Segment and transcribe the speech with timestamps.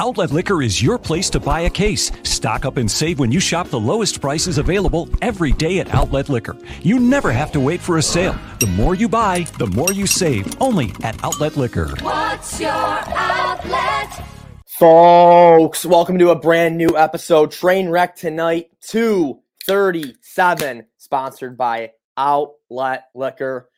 [0.00, 2.10] Outlet Liquor is your place to buy a case.
[2.22, 6.30] Stock up and save when you shop the lowest prices available every day at Outlet
[6.30, 6.56] Liquor.
[6.80, 8.34] You never have to wait for a sale.
[8.60, 10.58] The more you buy, the more you save.
[10.58, 11.88] Only at Outlet Liquor.
[12.00, 14.24] What's your outlet?
[14.66, 17.50] Folks, welcome to a brand new episode.
[17.50, 23.68] Train wreck tonight, 237, sponsored by Outlet Liquor.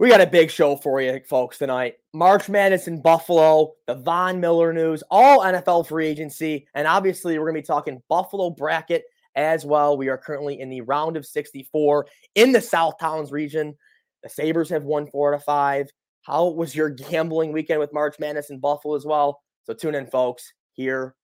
[0.00, 1.94] We got a big show for you, folks, tonight.
[2.12, 7.44] March Madness in Buffalo, the Von Miller news, all NFL free agency, and obviously we're
[7.44, 9.04] going to be talking Buffalo bracket
[9.36, 9.96] as well.
[9.96, 13.76] We are currently in the round of 64 in the South Towns region.
[14.24, 15.88] The Sabres have won four out of five.
[16.22, 19.42] How was your gambling weekend with March Madness in Buffalo as well?
[19.64, 20.52] So tune in, folks.
[20.72, 21.14] Here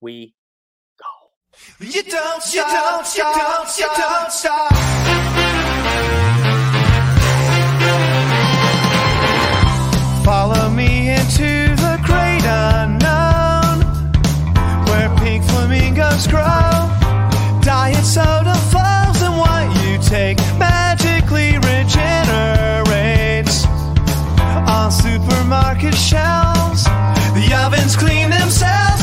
[0.00, 0.32] we
[0.96, 1.06] go.
[1.84, 6.12] You don't you don't you don't you don't stop.
[10.34, 13.84] Follow me into the great unknown,
[14.86, 16.88] where pink flamingos grow.
[17.60, 23.66] Diet soda flows and what you take magically regenerates
[24.66, 26.84] on supermarket shelves.
[27.34, 29.01] The ovens clean themselves.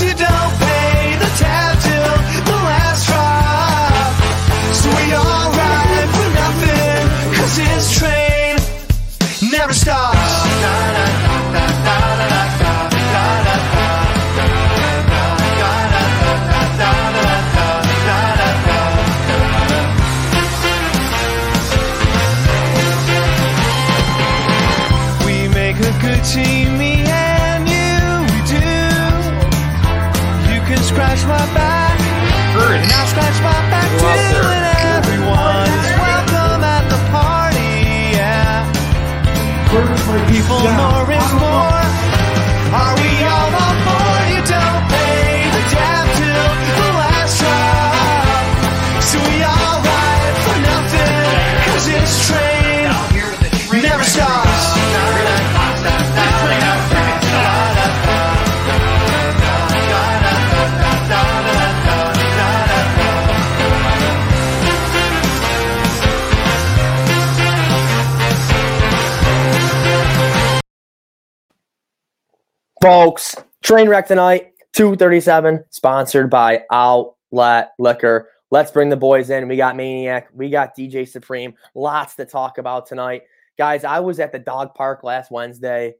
[72.81, 78.29] Folks, train wreck tonight, 237, sponsored by Outlet Liquor.
[78.51, 79.50] Let's bring the boys in.
[79.50, 83.23] We got Maniac, we got DJ Supreme, lots to talk about tonight.
[83.57, 85.95] Guys, I was at the dog park last Wednesday.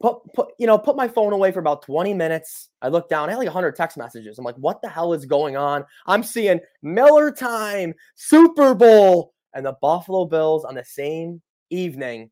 [0.00, 2.68] Put, put, you know, put my phone away for about 20 minutes.
[2.80, 4.38] I looked down, I had like 100 text messages.
[4.38, 5.84] I'm like, what the hell is going on?
[6.06, 12.30] I'm seeing Miller time, Super Bowl, and the Buffalo Bills on the same evening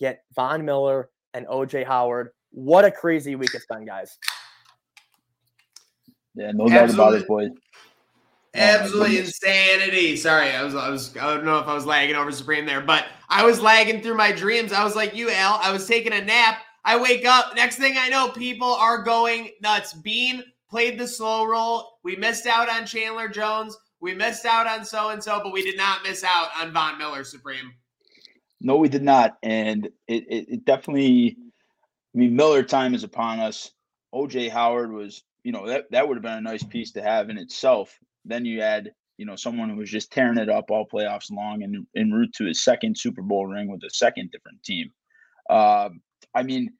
[0.00, 2.30] get Von Miller and OJ Howard.
[2.54, 4.16] What a crazy week it's been, guys.
[6.36, 7.50] Yeah, no doubt about it, boys.
[8.54, 9.42] Absolutely goodness.
[9.42, 10.16] insanity.
[10.16, 12.80] Sorry, I was, I was, I don't know if I was lagging over Supreme there,
[12.80, 14.72] but I was lagging through my dreams.
[14.72, 15.58] I was like you, Al.
[15.60, 16.58] I was taking a nap.
[16.84, 17.56] I wake up.
[17.56, 19.92] Next thing I know, people are going nuts.
[19.92, 21.98] Beane played the slow roll.
[22.04, 23.76] We missed out on Chandler Jones.
[24.00, 26.98] We missed out on so and so, but we did not miss out on Von
[26.98, 27.72] Miller Supreme.
[28.60, 31.36] No, we did not, and it, it, it definitely.
[32.14, 33.72] I mean, Miller time is upon us.
[34.14, 37.28] OJ Howard was, you know, that that would have been a nice piece to have
[37.28, 37.98] in itself.
[38.24, 41.62] Then you add, you know, someone who was just tearing it up all playoffs long
[41.62, 44.90] and en route to his second Super Bowl ring with a second different team.
[45.50, 46.00] Um,
[46.34, 46.72] I mean,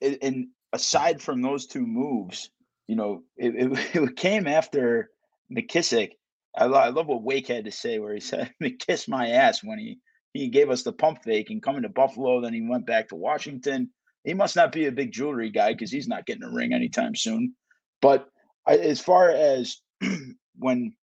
[0.00, 2.50] and, aside from those two moves,
[2.88, 5.10] you know, it, it, it came after
[5.54, 6.12] McKissic.
[6.56, 9.78] I, I love what Wake had to say, where he said, "Kiss my ass" when
[9.78, 9.98] he
[10.32, 12.40] he gave us the pump fake and coming to Buffalo.
[12.40, 13.90] Then he went back to Washington.
[14.24, 17.14] He must not be a big jewelry guy because he's not getting a ring anytime
[17.14, 17.54] soon.
[18.00, 18.28] But
[18.66, 19.80] I, as far as
[20.58, 20.94] when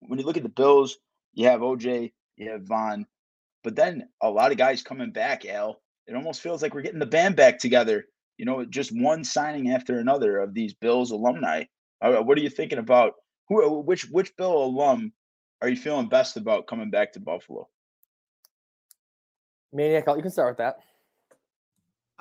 [0.00, 0.98] when you look at the Bills,
[1.34, 3.06] you have OJ, you have Von,
[3.62, 5.44] but then a lot of guys coming back.
[5.44, 8.06] Al, it almost feels like we're getting the band back together.
[8.38, 11.64] You know, just one signing after another of these Bills alumni.
[12.00, 13.14] Uh, what are you thinking about?
[13.48, 15.12] Who, which, which Bill alum
[15.60, 17.68] are you feeling best about coming back to Buffalo?
[19.72, 20.78] Maniac, you can start with that.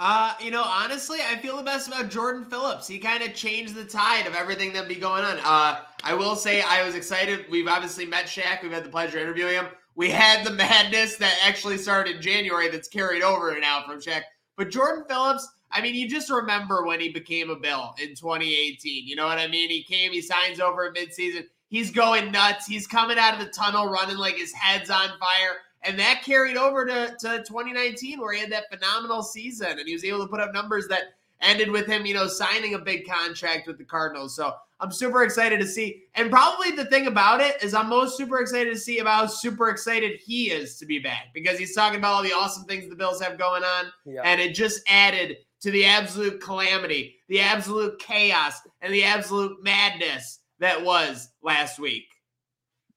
[0.01, 2.87] Uh, you know, honestly, I feel the best about Jordan Phillips.
[2.87, 5.39] He kind of changed the tide of everything that be going on.
[5.43, 7.45] Uh, I will say I was excited.
[7.51, 8.63] We've obviously met Shaq.
[8.63, 9.65] We've had the pleasure interviewing him.
[9.95, 14.21] We had the madness that actually started in January that's carried over now from Shaq.
[14.55, 19.05] But Jordan Phillips, I mean, you just remember when he became a Bill in 2018.
[19.05, 19.69] You know what I mean?
[19.69, 21.43] He came, he signs over at midseason.
[21.67, 22.65] He's going nuts.
[22.65, 25.57] He's coming out of the tunnel running like his head's on fire.
[25.83, 29.93] And that carried over to, to 2019, where he had that phenomenal season and he
[29.93, 33.07] was able to put up numbers that ended with him, you know, signing a big
[33.07, 34.35] contract with the Cardinals.
[34.35, 36.03] So I'm super excited to see.
[36.15, 39.27] And probably the thing about it is I'm most super excited to see about how
[39.27, 42.89] super excited he is to be back because he's talking about all the awesome things
[42.89, 43.85] the Bills have going on.
[44.05, 44.21] Yeah.
[44.23, 50.39] And it just added to the absolute calamity, the absolute chaos, and the absolute madness
[50.59, 52.05] that was last week.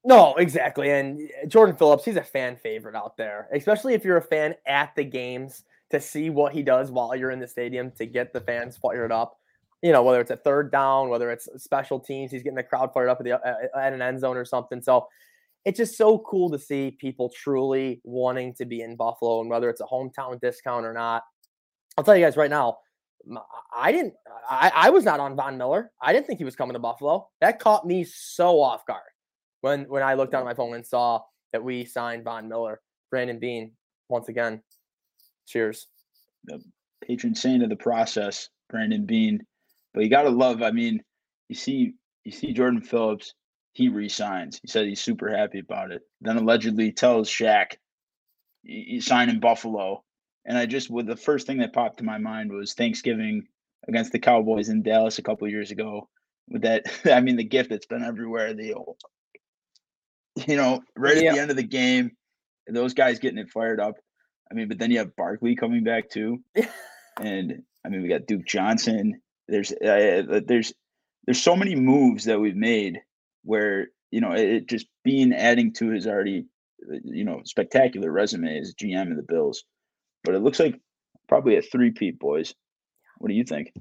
[0.05, 0.91] No, exactly.
[0.91, 4.55] And eh, Jordan Phillips, he's a fan favorite out there, especially if you're a fan
[4.67, 8.33] at the games to see what he does while you're in the stadium to get
[8.33, 9.39] the fans fired up.
[9.83, 12.93] You know, whether it's a third down, whether it's special teams, he's getting the crowd
[12.93, 14.81] fired up at, the, uh, at an end zone or something.
[14.81, 15.07] So
[15.65, 19.69] it's just so cool to see people truly wanting to be in Buffalo and whether
[19.71, 21.23] it's a hometown discount or not.
[21.97, 22.79] I'll tell you guys right now,
[23.77, 24.15] I didn't,
[24.51, 25.93] I, I was not on Von Miller.
[26.01, 27.29] I didn't think he was coming to Buffalo.
[27.41, 29.03] That caught me so off guard
[29.63, 31.23] when when I looked down at my phone and saw
[31.53, 32.81] that we signed Von Miller,
[33.11, 33.73] Brandon Beane.
[34.09, 34.63] once again.
[35.47, 35.87] Cheers.
[36.45, 36.63] The
[37.03, 39.41] patron saint of the process, Brandon Beane.
[39.95, 41.03] But you gotta love, I mean,
[41.49, 41.95] you see
[42.25, 43.35] you see Jordan Phillips,
[43.73, 44.61] he resigns.
[44.63, 46.03] He said he's super happy about it.
[46.21, 47.77] Then allegedly tells Shaq
[48.63, 50.05] he's signing Buffalo.
[50.45, 53.47] And I just with the first thing that popped to my mind was Thanksgiving
[53.89, 56.09] against the Cowboys in Dallas a couple years ago.
[56.49, 58.55] With that, I mean, the gift that's been everywhere.
[58.55, 58.75] The
[60.37, 62.13] you know, right at the end of the game,
[62.67, 63.95] those guys getting it fired up.
[64.51, 66.43] I mean, but then you have Barkley coming back too,
[67.21, 69.21] and I mean, we got Duke Johnson.
[69.49, 70.73] There's uh, there's
[71.27, 73.01] there's so many moves that we've made
[73.45, 76.47] where you know it, just being adding to his already
[77.05, 79.65] you know spectacular resume as GM of the Bills.
[80.25, 80.81] But it looks like
[81.29, 82.55] probably a three-peat, boys.
[83.19, 83.73] What do you think?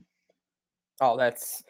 [1.00, 1.62] Oh, that's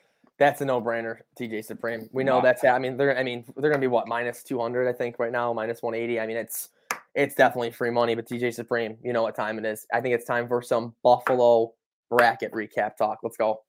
[0.42, 1.18] that's a no-brainer.
[1.40, 2.10] DJ Supreme.
[2.12, 2.42] We know wow.
[2.42, 2.64] that's.
[2.64, 3.16] I mean, they're.
[3.16, 5.94] I mean, they're gonna be what minus two hundred, I think, right now, minus one
[5.94, 6.20] eighty.
[6.20, 6.70] I mean, it's
[7.14, 8.16] it's definitely free money.
[8.16, 9.86] But DJ Supreme, you know what time it is.
[9.94, 11.74] I think it's time for some Buffalo
[12.10, 13.20] bracket recap talk.
[13.22, 13.62] Let's go.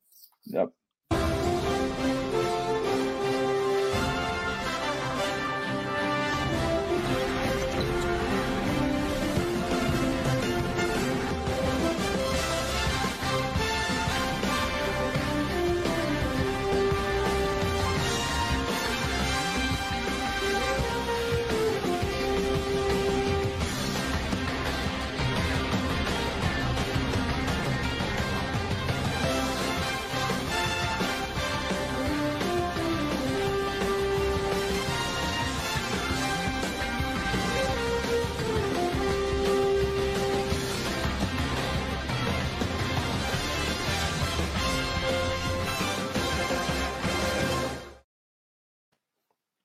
[0.47, 0.71] Yep.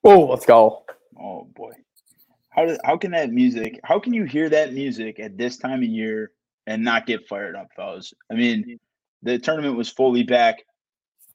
[0.09, 0.85] Oh, let's go.
[1.19, 1.73] Oh boy.
[2.49, 5.83] How does how can that music how can you hear that music at this time
[5.83, 6.31] of year
[6.65, 8.13] and not get fired up, fellas?
[8.31, 8.79] I mean,
[9.21, 10.63] the tournament was fully back.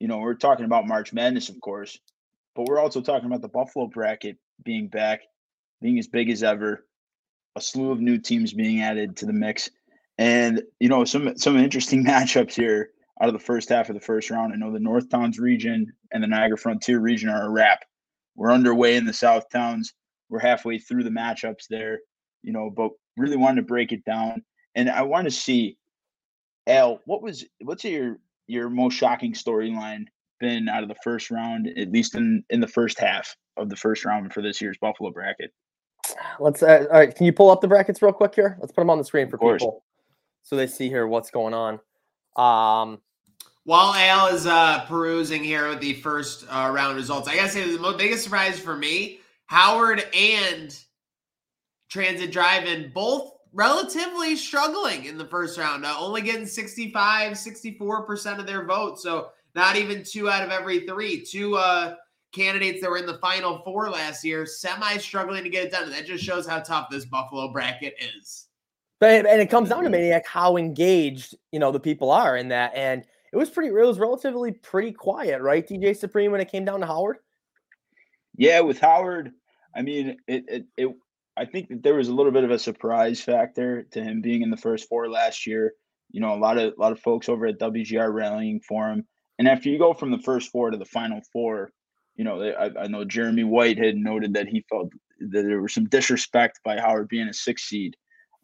[0.01, 1.99] You know, we're talking about March Madness, of course,
[2.57, 5.21] but we're also talking about the Buffalo bracket being back,
[5.83, 6.87] being as big as ever,
[7.57, 9.69] a slew of new teams being added to the mix.
[10.17, 12.89] And you know, some some interesting matchups here
[13.21, 14.55] out of the first half of the first round.
[14.55, 17.85] I know the North Towns region and the Niagara Frontier region are a wrap.
[18.37, 19.93] We're underway in the South Towns.
[20.29, 22.01] We're halfway through the matchups there,
[22.43, 24.43] you know, but really wanted to break it down.
[24.75, 25.77] And I want to see,
[26.67, 30.05] Al, what was what's your your most shocking storyline
[30.41, 33.77] been out of the first round, at least in in the first half of the
[33.77, 35.53] first round for this year's Buffalo bracket?
[36.41, 37.15] Let's uh, all right.
[37.15, 38.57] Can you pull up the brackets real quick here?
[38.61, 39.85] Let's put them on the screen for people
[40.43, 41.75] so they see here what's going on.
[42.37, 43.01] Um,
[43.65, 47.71] while Al is uh, perusing here with the first uh, round results, I gotta say
[47.71, 50.77] the most, biggest surprise for me, Howard and
[51.89, 58.47] Transit Drive-In both relatively struggling in the first round, uh, only getting 65, 64% of
[58.47, 59.03] their votes.
[59.03, 61.23] So not even two out of every three.
[61.23, 61.97] Two uh,
[62.33, 65.85] candidates that were in the final four last year, semi struggling to get it done.
[65.85, 68.47] And that just shows how tough this Buffalo bracket is.
[68.99, 72.49] But and it comes down to maniac how engaged you know the people are in
[72.49, 75.67] that and it was pretty it was relatively pretty quiet, right?
[75.67, 77.19] DJ Supreme when it came down to Howard.
[78.37, 79.33] Yeah, with Howard,
[79.75, 80.89] I mean, it, it, it
[81.37, 84.43] I think that there was a little bit of a surprise factor to him being
[84.43, 85.73] in the first four last year.
[86.11, 89.07] You know, a lot of a lot of folks over at WGR rallying for him.
[89.39, 91.73] And after you go from the first four to the final four,
[92.17, 95.73] you know, I, I know Jeremy White had noted that he felt that there was
[95.73, 97.97] some disrespect by Howard being a six seed.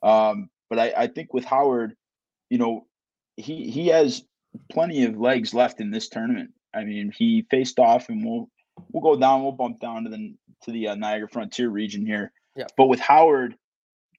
[0.03, 1.95] Um, but I, I think with Howard,
[2.49, 2.87] you know,
[3.37, 4.23] he he has
[4.71, 6.51] plenty of legs left in this tournament.
[6.75, 8.49] I mean, he faced off, and we'll
[8.93, 9.43] we'll go down.
[9.43, 12.33] We'll bump down to the to the uh, Niagara Frontier region here.
[12.57, 12.67] Yeah.
[12.77, 13.57] But with Howard,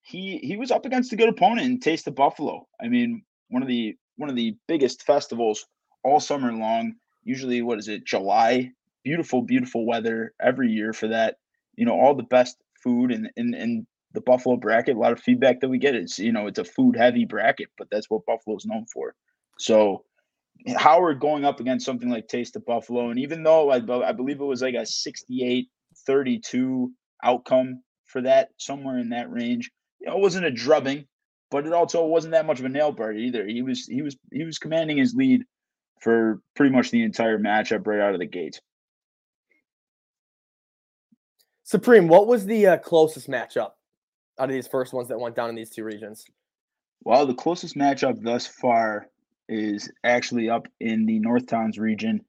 [0.02, 2.68] he he was up against a good opponent in Taste of Buffalo.
[2.82, 5.66] I mean, one of the one of the biggest festivals
[6.04, 6.96] all summer long.
[7.24, 8.72] Usually, what is it, July?
[9.04, 11.38] Beautiful, beautiful weather every year for that.
[11.76, 14.96] You know, all the best food and and and the Buffalo bracket.
[14.96, 17.70] A lot of feedback that we get is, you know, it's a food heavy bracket,
[17.78, 19.14] but that's what Buffalo is known for.
[19.60, 20.04] So
[20.78, 24.42] Howard going up against something like Taste of Buffalo, and even though I, I believe
[24.42, 25.70] it was like a 68
[26.06, 26.92] 32
[27.24, 31.06] outcome for that, somewhere in that range, you know, it wasn't a drubbing,
[31.52, 33.46] but it also wasn't that much of a nail biter either.
[33.46, 35.44] He was he was he was commanding his lead
[36.02, 38.60] for pretty much the entire matchup right out of the gate.
[41.64, 43.72] Supreme, what was the uh, closest matchup
[44.40, 46.26] out of these first ones that went down in these two regions?
[47.04, 49.08] Well, the closest matchup thus far
[49.50, 52.22] is actually up in the North Towns region.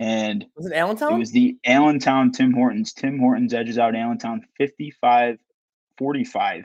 [0.00, 1.14] And was it Allentown?
[1.14, 2.92] It was the Allentown Tim Hortons.
[2.92, 5.38] Tim Hortons edges out Allentown 55
[5.98, 6.64] 45.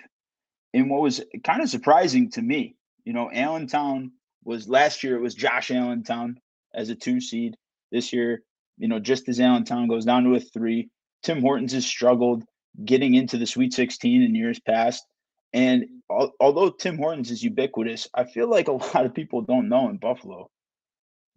[0.74, 4.12] And what was kind of surprising to me, you know, Allentown
[4.44, 6.40] was last year, it was Josh Allentown
[6.74, 7.56] as a two seed.
[7.92, 8.44] This year,
[8.78, 10.90] you know, just as Allentown goes down to a three,
[11.24, 12.44] Tim Hortons has struggled
[12.86, 15.04] getting into the Sweet 16 in years past.
[15.54, 19.70] And al- although Tim Hortons is ubiquitous, I feel like a lot of people don't
[19.70, 20.50] know in Buffalo,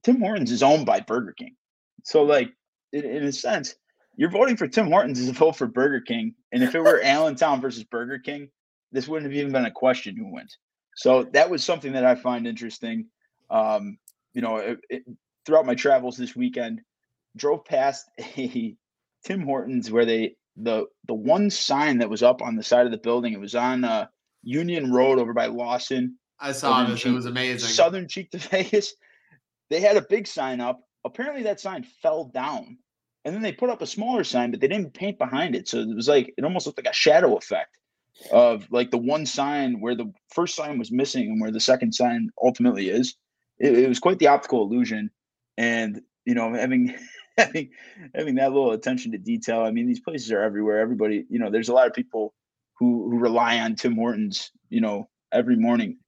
[0.02, 1.56] Tim Hortons is owned by Burger King.
[2.04, 2.52] So, like,
[2.92, 3.74] in, in a sense,
[4.16, 6.34] you're voting for Tim Hortons as a vote for Burger King.
[6.52, 8.48] And if it were Allentown versus Burger King,
[8.90, 10.58] this wouldn't have even been a question who wins.
[10.96, 13.06] So that was something that I find interesting.
[13.50, 13.98] Um,
[14.34, 15.02] you know, it, it,
[15.46, 16.80] throughout my travels this weekend,
[17.36, 18.76] drove past a
[19.24, 22.92] Tim Hortons where they the the one sign that was up on the side of
[22.92, 23.32] the building.
[23.32, 24.06] It was on uh,
[24.42, 26.18] Union Road over by Lawson.
[26.38, 27.00] I saw this.
[27.00, 27.68] Cheek, it was amazing.
[27.68, 28.94] Southern Cheek to Vegas.
[29.70, 30.80] They had a big sign up.
[31.04, 32.78] Apparently, that sign fell down,
[33.24, 35.68] and then they put up a smaller sign, but they didn't paint behind it.
[35.68, 37.76] So it was like it almost looked like a shadow effect
[38.30, 41.92] of like the one sign where the first sign was missing and where the second
[41.92, 43.14] sign ultimately is.
[43.58, 45.10] It, it was quite the optical illusion,
[45.56, 46.94] and you know, having
[47.38, 47.70] having
[48.14, 49.60] having that little attention to detail.
[49.60, 50.80] I mean, these places are everywhere.
[50.80, 52.34] Everybody, you know, there's a lot of people
[52.78, 55.98] who who rely on Tim Hortons, you know, every morning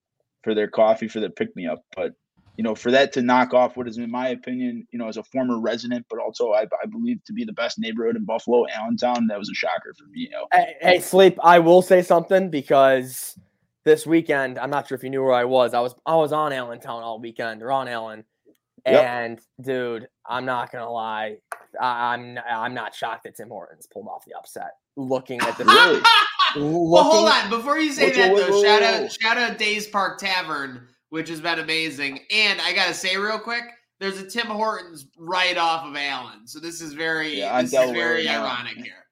[0.42, 1.82] for their coffee, for their pick me up.
[1.96, 2.12] But
[2.56, 5.16] you know, for that to knock off what is, in my opinion, you know, as
[5.16, 8.64] a former resident, but also I, I believe to be the best neighborhood in Buffalo,
[8.72, 10.20] Allentown, that was a shocker for me.
[10.20, 10.46] You know?
[10.52, 11.36] hey, hey, sleep.
[11.42, 13.36] I will say something because
[13.84, 15.74] this weekend, I'm not sure if you knew where I was.
[15.74, 18.24] I was I was on Allentown all weekend or on Allen.
[18.86, 19.04] Yep.
[19.06, 21.36] And dude, I'm not gonna lie,
[21.80, 24.72] I, am I'm, I'm not shocked that Tim Hortons pulled off the upset.
[24.96, 26.02] Looking at the really?
[26.56, 28.62] looking, well, hold on before you say that though.
[28.62, 32.20] shout out shout out Days Park Tavern, which has been amazing.
[32.30, 33.64] And I gotta say real quick,
[34.00, 37.90] there's a Tim Hortons right off of Allen, so this is very yeah, this is
[37.90, 38.94] very uh, ironic here.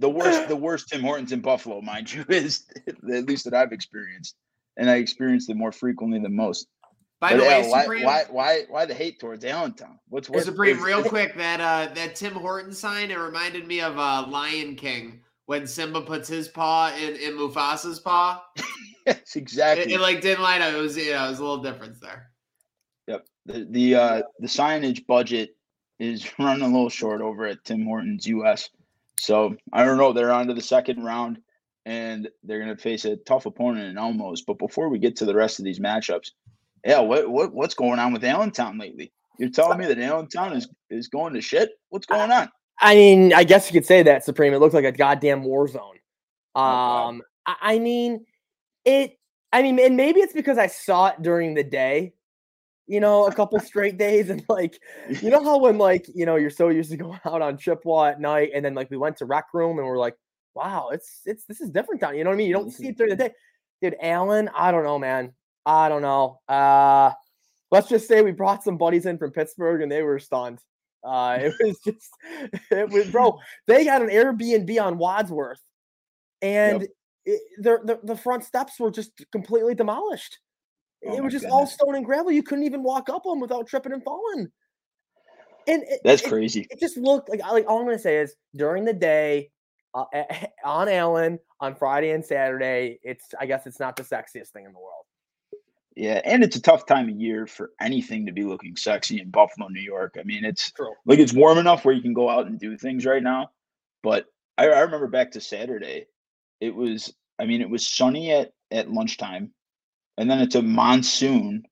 [0.00, 3.72] The worst, the worst Tim Hortons in Buffalo, mind you, is at least that I've
[3.72, 4.36] experienced,
[4.76, 6.68] and I experienced it more frequently than most.
[7.20, 9.98] By but the way, why, Supreme, why, why, why the hate towards Allentown?
[10.08, 10.44] What's what?
[10.44, 10.80] Supreme?
[10.80, 15.20] Real quick, that uh, that Tim Horton sign it reminded me of uh, Lion King
[15.46, 18.44] when Simba puts his paw in, in Mufasa's paw.
[19.06, 19.92] yes, exactly.
[19.92, 20.72] It, it, like didn't line up.
[20.72, 22.30] It was you know, it was a little difference there.
[23.08, 23.26] Yep.
[23.46, 25.56] The the uh, the signage budget
[25.98, 28.70] is running a little short over at Tim Hortons US.
[29.18, 30.12] So I don't know.
[30.12, 31.38] They're on to the second round
[31.84, 34.40] and they're going to face a tough opponent in Elmos.
[34.46, 36.30] But before we get to the rest of these matchups,
[36.84, 39.12] yeah, what, what what's going on with Allentown lately?
[39.38, 41.70] You're telling me that Allentown is is going to shit?
[41.90, 42.50] What's going on?
[42.80, 44.52] I mean, I guess you could say that, Supreme.
[44.52, 45.96] It looks like a goddamn war zone.
[46.54, 48.24] Oh, um, oh, I mean,
[48.84, 49.18] it.
[49.52, 52.12] I mean, and maybe it's because I saw it during the day,
[52.86, 54.78] you know, a couple straight days, and like,
[55.22, 58.10] you know how when like you know you're so used to going out on Chippewa
[58.10, 60.14] at night, and then like we went to rec room and we're like,
[60.54, 62.16] wow, it's it's this is different down.
[62.16, 62.48] You know what I mean?
[62.48, 63.30] You don't see it during the day,
[63.80, 63.96] dude.
[64.02, 65.32] Allen, I don't know, man.
[65.68, 66.40] I don't know.
[66.48, 67.12] Uh,
[67.70, 70.60] let's just say we brought some buddies in from Pittsburgh and they were stunned.
[71.04, 72.08] Uh, it was just,
[72.70, 73.38] it was, bro.
[73.66, 75.60] They had an Airbnb on Wadsworth,
[76.40, 76.90] and yep.
[77.26, 80.38] it, the, the the front steps were just completely demolished.
[81.06, 81.54] Oh it was just goodness.
[81.54, 82.32] all stone and gravel.
[82.32, 84.48] You couldn't even walk up them without tripping and falling.
[85.68, 86.66] And it, that's it, crazy.
[86.70, 89.50] It, just looked like like all I'm gonna say is during the day
[89.94, 90.04] uh,
[90.64, 92.98] on Allen on Friday and Saturday.
[93.02, 94.97] It's I guess it's not the sexiest thing in the world.
[95.98, 99.30] Yeah, and it's a tough time of year for anything to be looking sexy in
[99.30, 100.14] Buffalo, New York.
[100.16, 100.94] I mean, it's True.
[101.06, 103.50] like it's warm enough where you can go out and do things right now.
[104.04, 104.26] But
[104.56, 106.06] I, I remember back to Saturday,
[106.60, 109.50] it was I mean, it was sunny at at lunchtime,
[110.16, 111.64] and then it's a monsoon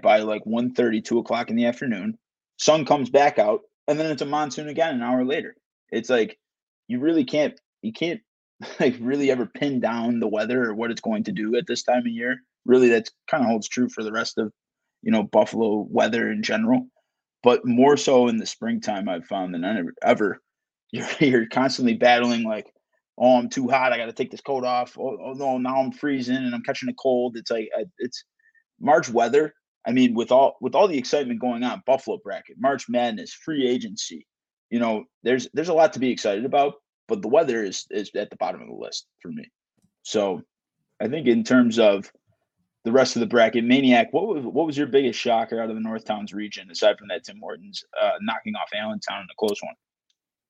[0.00, 2.16] by like 1 2 o'clock in the afternoon.
[2.60, 5.56] Sun comes back out, and then it's a monsoon again an hour later.
[5.90, 6.38] It's like
[6.86, 8.20] you really can't you can't
[8.78, 11.82] like really ever pin down the weather or what it's going to do at this
[11.82, 14.52] time of year really that kind of holds true for the rest of
[15.04, 16.88] you know, Buffalo weather in general,
[17.42, 19.94] but more so in the springtime, I've found than ever.
[20.02, 20.40] ever.
[20.94, 22.72] You're, you're constantly battling like,
[23.18, 23.92] oh, I'm too hot.
[23.92, 24.96] I got to take this coat off.
[24.96, 27.36] Oh, oh, no, now I'm freezing and I'm catching a cold.
[27.36, 27.68] It's like
[27.98, 28.22] it's
[28.80, 29.54] March weather.
[29.84, 33.68] I mean, with all with all the excitement going on, Buffalo bracket, March Madness, free
[33.68, 34.24] agency.
[34.70, 36.74] You know, there's there's a lot to be excited about,
[37.08, 39.50] but the weather is is at the bottom of the list for me.
[40.02, 40.42] So,
[41.00, 42.08] I think in terms of
[42.84, 45.74] the rest of the bracket, Maniac, what was what was your biggest shocker out of
[45.74, 49.34] the North Towns region aside from that Tim Hortons uh, knocking off Allentown in a
[49.38, 49.74] close one?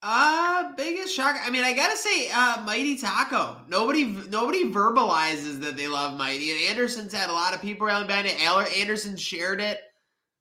[0.03, 1.39] Uh, biggest shocker.
[1.43, 3.57] I mean, I gotta say, uh, Mighty Taco.
[3.69, 6.51] Nobody, nobody verbalizes that they love Mighty.
[6.51, 8.39] And Anderson's had a lot of people around behind it.
[8.39, 9.81] Anderson shared it,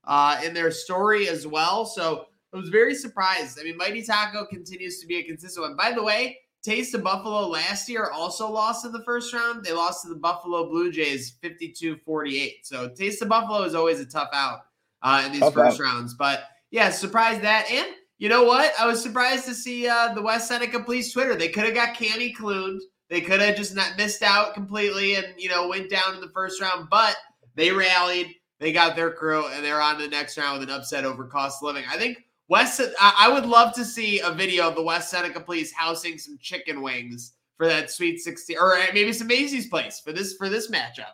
[0.03, 1.85] uh, in their story as well.
[1.85, 3.57] So I was very surprised.
[3.57, 5.77] I mean, Mighty Taco continues to be a consistent one.
[5.77, 9.65] By the way, Taste of Buffalo last year also lost in the first round.
[9.65, 12.51] They lost to the Buffalo Blue Jays 52-48.
[12.63, 14.61] So Taste of Buffalo is always a tough out
[15.01, 15.83] uh, in these tough first out.
[15.83, 16.13] rounds.
[16.13, 18.71] But yeah, surprised that and you know what?
[18.79, 21.35] I was surprised to see uh, the West Seneca Police Twitter.
[21.35, 22.79] They could have got Cami Clune.
[23.09, 26.29] They could have just not missed out completely and you know went down in the
[26.29, 27.17] first round, but
[27.55, 28.33] they rallied.
[28.59, 31.25] They got their crew and they're on to the next round with an upset over
[31.25, 31.83] cost of living.
[31.91, 32.81] I think West.
[32.99, 36.81] I would love to see a video of the West Seneca Police housing some chicken
[36.81, 40.69] wings for that Sweet Sixty, or uh, maybe some Macy's place for this for this
[40.69, 41.13] matchup.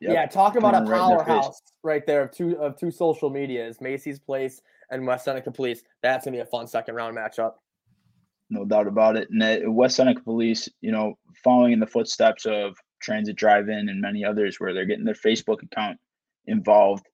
[0.00, 0.12] Yep.
[0.12, 4.18] Yeah, talk about a powerhouse right, right there of two of two social medias, Macy's
[4.18, 5.82] Place and West Seneca Police.
[6.02, 7.52] That's gonna be a fun second round matchup.
[8.48, 9.28] No doubt about it.
[9.30, 14.00] And uh, West Seneca Police, you know, following in the footsteps of Transit Drive-In and
[14.00, 15.98] many others, where they're getting their Facebook account
[16.46, 17.06] involved.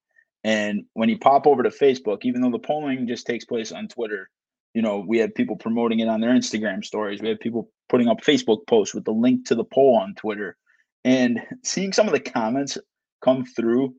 [0.46, 3.88] And when you pop over to Facebook, even though the polling just takes place on
[3.88, 4.30] Twitter,
[4.74, 7.20] you know, we have people promoting it on their Instagram stories.
[7.20, 10.56] We have people putting up Facebook posts with the link to the poll on Twitter.
[11.04, 12.78] And seeing some of the comments
[13.24, 13.96] come through,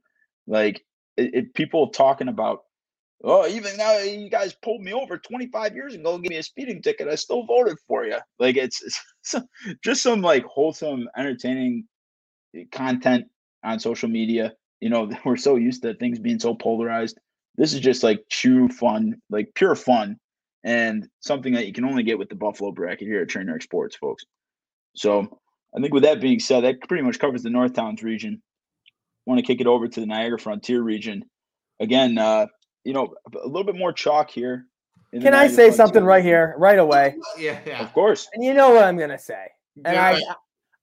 [0.48, 0.86] like
[1.18, 2.60] it, it, people talking about
[3.26, 6.44] oh, even now you guys pulled me over 25 years ago and gave me a
[6.44, 7.10] speeding ticket.
[7.10, 8.20] I still voted for you.
[8.40, 9.36] Like it's, it's
[9.84, 11.90] just some like wholesome, entertaining
[12.56, 13.26] eh, content
[13.66, 14.54] on social media.
[14.80, 17.18] You know, we're so used to things being so polarized.
[17.56, 20.18] This is just like true fun, like pure fun,
[20.64, 23.96] and something that you can only get with the Buffalo bracket here at Trainwreck Sports,
[23.96, 24.24] folks.
[24.96, 25.40] So
[25.76, 28.42] I think with that being said, that pretty much covers the North Towns region.
[29.26, 31.24] Want to kick it over to the Niagara Frontier region.
[31.80, 32.48] Again, uh,
[32.84, 34.66] you know, a little bit more chalk here.
[35.12, 37.16] Can I say something right here, right away?
[37.38, 37.82] Yeah, yeah.
[37.84, 38.28] Of course.
[38.34, 39.48] And you know what I'm gonna say.
[39.86, 40.20] And yeah.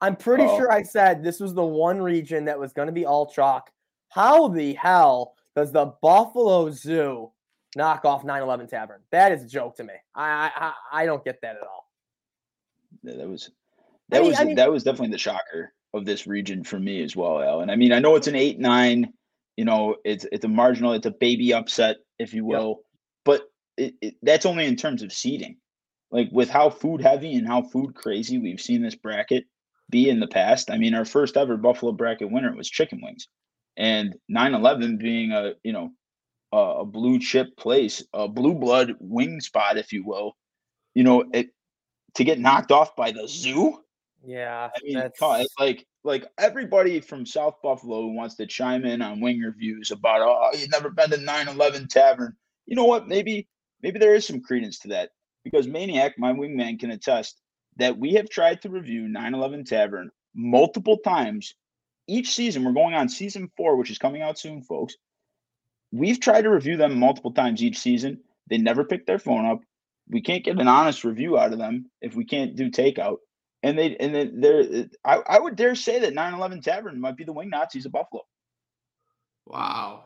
[0.00, 0.58] I I'm pretty Uh-oh.
[0.58, 3.70] sure I said this was the one region that was gonna be all chalk.
[4.14, 7.32] How the hell does the Buffalo Zoo
[7.76, 9.00] knock off 911 Tavern?
[9.10, 9.94] That is a joke to me.
[10.14, 11.90] I I, I don't get that at all.
[13.02, 13.50] Yeah, that was
[14.10, 16.78] that I mean, was I mean, that was definitely the shocker of this region for
[16.78, 17.60] me as well, Al.
[17.60, 19.12] And I mean, I know it's an eight nine
[19.56, 22.68] you know, it's it's a marginal, it's a baby upset, if you will.
[22.68, 22.76] Yep.
[23.24, 23.42] But
[23.76, 25.56] it, it, that's only in terms of seeding.
[26.10, 29.44] Like with how food heavy and how food crazy we've seen this bracket
[29.90, 30.70] be in the past.
[30.70, 33.28] I mean, our first ever Buffalo bracket winner was chicken wings,
[33.76, 35.90] and 9/11 being a you know
[36.52, 40.36] a, a blue chip place, a blue blood wing spot, if you will.
[40.94, 41.48] You know, it
[42.14, 43.80] to get knocked off by the zoo.
[44.24, 45.20] Yeah, I mean, that's...
[45.58, 50.20] like like everybody from South Buffalo who wants to chime in on wing reviews about
[50.22, 52.36] oh you've never been to 9-11 Tavern.
[52.66, 53.08] You know what?
[53.08, 53.48] Maybe
[53.82, 55.10] maybe there is some credence to that
[55.42, 57.40] because Maniac, my wingman, can attest
[57.76, 61.54] that we have tried to review 9-11 Tavern multiple times
[62.06, 62.64] each season.
[62.64, 64.96] We're going on season four, which is coming out soon, folks.
[65.92, 68.20] We've tried to review them multiple times each season.
[68.48, 69.60] They never pick their phone up.
[70.08, 73.18] We can't get an honest review out of them if we can't do takeout
[73.64, 77.24] and they and then there I, I would dare say that 9-11 tavern might be
[77.24, 78.22] the wing nazis of buffalo
[79.46, 80.04] wow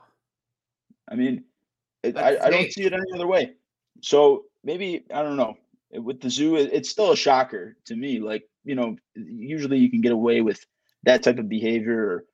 [1.11, 1.45] i mean
[2.03, 3.55] it, I, I don't see it any other way
[4.01, 5.57] so maybe i don't know
[5.91, 10.01] with the zoo it's still a shocker to me like you know usually you can
[10.01, 10.65] get away with
[11.09, 12.25] that type of behavior or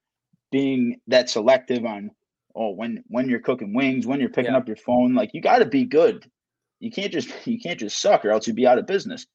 [0.52, 2.10] being that selective on
[2.54, 4.58] oh when when you're cooking wings when you're picking yeah.
[4.58, 6.30] up your phone like you got to be good
[6.78, 9.26] you can't just you can't just suck or else you'd be out of business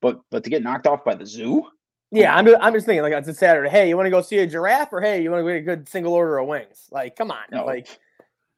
[0.00, 1.66] but but to get knocked off by the zoo?
[2.12, 3.70] Yeah, I'm, I'm just thinking like it's a Saturday.
[3.70, 5.62] Hey, you want to go see a giraffe, or hey, you want to get a
[5.62, 6.88] good single order of wings?
[6.90, 7.64] Like, come on, no.
[7.64, 7.86] like.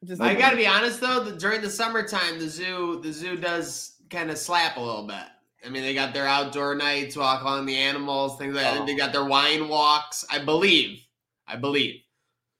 [0.03, 3.37] Just I got to be honest though, the, during the summertime, the zoo the zoo
[3.37, 5.15] does kind of slap a little bit.
[5.65, 8.79] I mean, they got their outdoor nights, walk on the animals, things like oh.
[8.79, 8.85] that.
[8.85, 11.05] They got their wine walks, I believe.
[11.47, 12.01] I believe.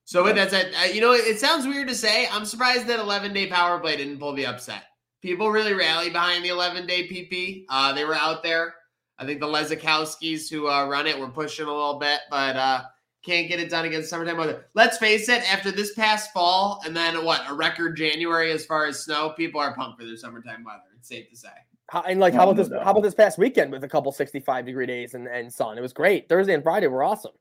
[0.05, 2.27] So with that said, you know, it sounds weird to say.
[2.29, 4.83] I'm surprised that 11 day power play didn't pull the upset
[5.23, 7.65] people really rally behind the 11 day PP.
[7.69, 8.75] Uh, they were out there.
[9.17, 12.81] I think the Lezakowskis who uh, run it were pushing a little bit, but uh,
[13.23, 14.65] can't get it done against summertime weather.
[14.75, 18.85] Let's face it, after this past fall and then what a record January as far
[18.85, 20.81] as snow, people are pumped for their summertime weather.
[20.97, 21.49] It's safe to say.
[21.89, 22.83] How, and like, how about no this?
[22.83, 25.77] How about this past weekend with a couple sixty-five degree days and, and sun?
[25.77, 26.29] It was great.
[26.29, 27.33] Thursday and Friday were awesome.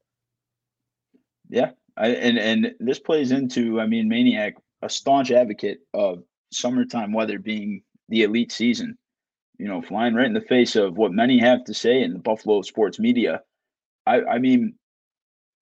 [1.49, 7.13] Yeah, I, and and this plays into, I mean, Maniac, a staunch advocate of summertime
[7.13, 8.99] weather being the elite season.
[9.59, 12.19] You know, flying right in the face of what many have to say in the
[12.19, 13.43] Buffalo sports media.
[14.07, 14.75] I, I mean,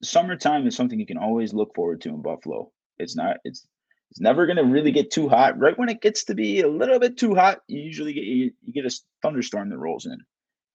[0.03, 2.71] summertime is something you can always look forward to in Buffalo.
[2.99, 3.37] It's not.
[3.45, 3.67] It's
[4.11, 5.59] it's never going to really get too hot.
[5.59, 8.51] Right when it gets to be a little bit too hot, you usually get you,
[8.63, 10.19] you get a thunderstorm that rolls in,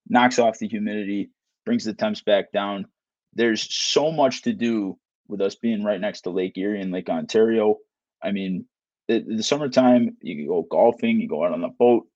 [0.07, 1.31] knocks off the humidity,
[1.65, 2.85] brings the temps back down.
[3.33, 7.09] There's so much to do with us being right next to Lake Erie and Lake
[7.09, 7.77] Ontario.
[8.23, 8.65] I mean,
[9.07, 12.07] the, the summertime, you go golfing, you go out on the boat,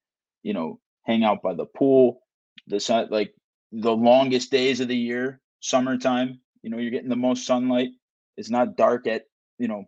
[0.44, 2.22] you know, hang out by the pool.
[2.68, 3.34] The sun, like
[3.72, 7.90] the longest days of the year, summertime, you know, you're getting the most sunlight.
[8.38, 9.24] It's not dark at,
[9.58, 9.86] you know,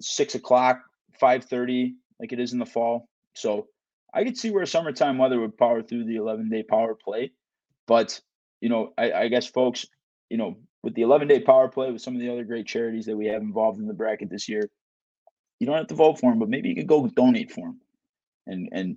[0.00, 0.80] six o'clock,
[1.18, 3.08] five thirty, like it is in the fall.
[3.34, 3.68] So
[4.14, 7.32] I could see where summertime weather would power through the 11 day power play.
[7.86, 8.20] But,
[8.60, 9.86] you know, I, I guess folks,
[10.30, 13.06] you know, with the 11 day power play, with some of the other great charities
[13.06, 14.70] that we have involved in the bracket this year,
[15.58, 17.80] you don't have to vote for them, but maybe you could go donate for them
[18.46, 18.96] and, and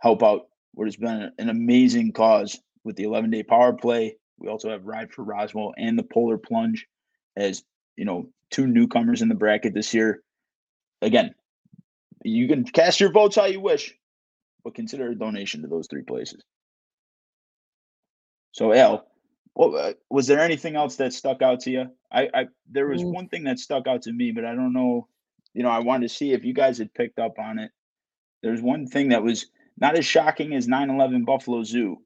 [0.00, 4.16] help out what has been an amazing cause with the 11 day power play.
[4.38, 6.86] We also have Ride for Roswell and the Polar Plunge
[7.36, 7.64] as,
[7.96, 10.22] you know, two newcomers in the bracket this year.
[11.02, 11.34] Again,
[12.24, 13.94] you can cast your votes how you wish,
[14.64, 16.42] but consider a donation to those three places.
[18.52, 19.06] So, Al,
[19.54, 21.86] what uh, was there anything else that stuck out to you?
[22.10, 23.12] I, I there was Mm.
[23.12, 25.08] one thing that stuck out to me, but I don't know.
[25.54, 27.70] You know, I wanted to see if you guys had picked up on it.
[28.42, 31.98] There's one thing that was not as shocking as 9/11 Buffalo Zoo,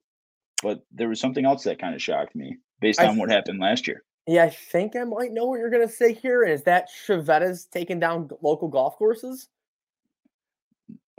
[0.63, 3.87] but there was something else that kind of shocked me based on what happened last
[3.87, 4.03] year.
[4.27, 6.45] Yeah, I think I might know what you're gonna say here.
[6.45, 9.49] Is that Chiavetta's taking down local golf courses?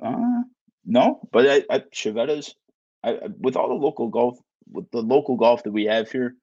[0.02, 0.42] Uh,
[0.86, 2.56] no, but I, I Chiavetta's,
[3.04, 4.39] I, I with all the local golf,
[4.72, 6.36] with the local golf that we have here,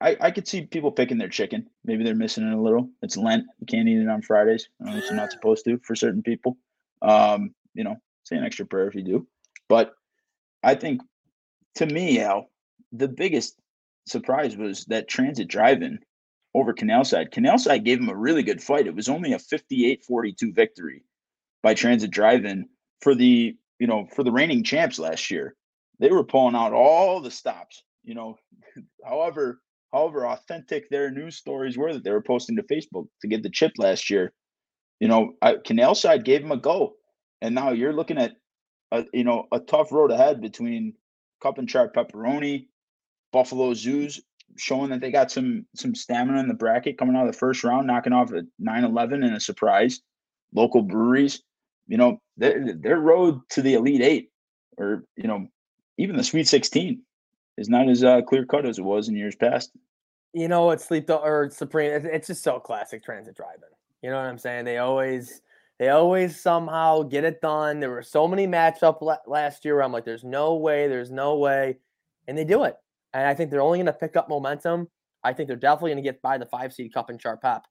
[0.00, 1.68] I, I could see people picking their chicken.
[1.84, 2.88] Maybe they're missing it a little.
[3.02, 3.44] It's Lent.
[3.58, 4.68] You can't eat it on Fridays.
[4.84, 6.56] Uh, it's not supposed to for certain people.
[7.02, 9.26] Um, you know, say an extra prayer if you do.
[9.68, 9.92] But
[10.62, 11.02] I think,
[11.76, 12.50] to me, Al,
[12.92, 13.56] the biggest
[14.10, 15.98] surprise was that Transit Drive-In
[16.54, 17.30] over Canal Side.
[17.30, 18.86] Canal Side gave him a really good fight.
[18.86, 21.04] It was only a 58-42 victory
[21.62, 22.68] by Transit Drive-In
[23.00, 25.54] for the you know for the reigning champs last year.
[25.98, 27.82] They were pulling out all the stops.
[28.04, 28.36] You know,
[29.04, 29.60] however
[29.92, 33.50] however authentic their news stories were that they were posting to Facebook to get the
[33.50, 34.32] chip last year.
[35.00, 36.94] You know, I, Canal Side gave him a go,
[37.40, 38.32] and now you're looking at
[38.92, 40.94] a you know a tough road ahead between
[41.42, 42.66] Cup and Char Pepperoni,
[43.32, 44.20] Buffalo Zoos
[44.56, 47.64] showing that they got some some stamina in the bracket coming out of the first
[47.64, 50.00] round, knocking off a 9-11 and a surprise.
[50.52, 51.42] Local breweries,
[51.86, 54.30] you know, their their road to the Elite Eight,
[54.78, 55.46] or you know,
[55.96, 57.02] even the Sweet 16,
[57.56, 59.70] is not as uh, clear cut as it was in years past.
[60.32, 62.06] You know, it's sleep or Supreme.
[62.06, 63.68] It's, just so classic Transit Drive-In.
[64.02, 64.64] You know what I'm saying?
[64.64, 65.42] They always,
[65.78, 67.80] they always somehow get it done.
[67.80, 69.82] There were so many matchup last year.
[69.82, 71.78] I'm like, there's no way, there's no way,
[72.28, 72.76] and they do it.
[73.12, 74.88] And I think they're only going to pick up momentum.
[75.24, 77.64] I think they're definitely going to get by the five seed Cup and Char Pep.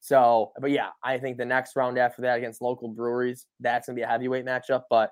[0.00, 3.96] So, but yeah, I think the next round after that against local breweries, that's going
[3.96, 4.82] to be a heavyweight matchup.
[4.90, 5.10] But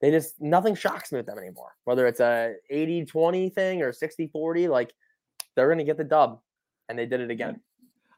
[0.00, 1.72] they just nothing shocks me with them anymore.
[1.84, 4.92] Whether it's a 80-20 thing or 60-40, like
[5.54, 6.40] they're going to get the dub,
[6.88, 7.60] and they did it again.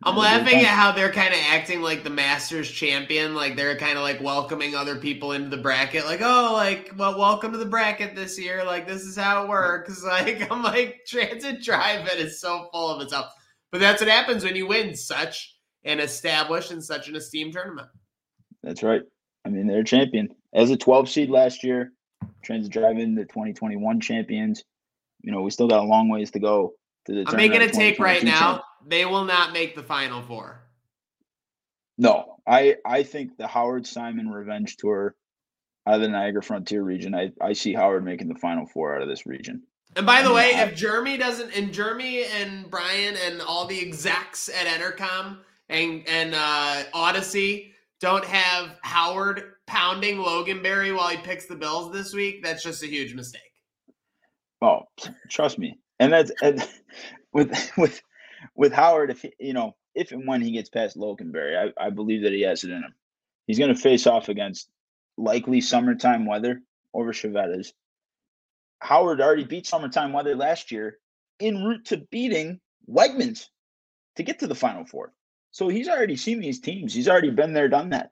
[0.05, 3.35] I'm laughing at how they're kind of acting like the Masters champion.
[3.35, 6.05] Like they're kind of like welcoming other people into the bracket.
[6.05, 8.65] Like, oh, like, well, welcome to the bracket this year.
[8.65, 10.03] Like, this is how it works.
[10.09, 13.27] Like, I'm like, Transit Drive-In is so full of itself.
[13.73, 17.89] But that's what happens when you win such an established and such an esteemed tournament.
[18.63, 19.03] That's right.
[19.45, 21.93] I mean, they're a champion as a 12 seed last year.
[22.43, 24.63] Transit Drive-In, the 2021 champions.
[25.23, 26.75] You know, we still got a long ways to go
[27.07, 27.25] to the.
[27.29, 28.39] I'm making a take right now.
[28.39, 28.63] champ.
[28.87, 30.61] They will not make the final four.
[31.97, 35.17] No, I I think the Howard Simon Revenge Tour
[35.87, 37.15] out of the Niagara Frontier region.
[37.15, 39.63] I I see Howard making the final four out of this region.
[39.97, 43.41] And by the I mean, way, I- if Jeremy doesn't, and Jeremy and Brian and
[43.41, 45.39] all the execs at Entercom
[45.69, 52.15] and and uh, Audacy don't have Howard pounding Loganberry while he picks the Bills this
[52.15, 53.43] week, that's just a huge mistake.
[54.63, 54.83] Oh,
[55.29, 55.79] trust me.
[55.99, 56.67] And that's and
[57.33, 58.01] with with
[58.55, 59.11] with Howard.
[59.11, 62.43] If you know, if and when he gets past Loganberry, I, I believe that he
[62.43, 62.95] has it in him.
[63.47, 64.69] He's going to face off against
[65.17, 66.63] likely summertime weather
[66.95, 67.73] over Chiavetta's.
[68.81, 70.99] Howard already beat summertime weather last year
[71.41, 73.49] en route to beating Wegmans.
[74.17, 75.13] to get to the Final Four.
[75.51, 76.95] So he's already seen these teams.
[76.95, 78.11] He's already been there, done that.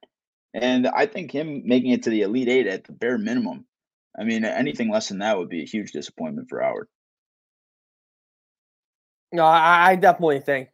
[0.55, 3.67] And I think him making it to the Elite Eight at the bare minimum,
[4.19, 6.89] I mean, anything less than that would be a huge disappointment for Howard.
[9.37, 10.71] No, I, I definitely think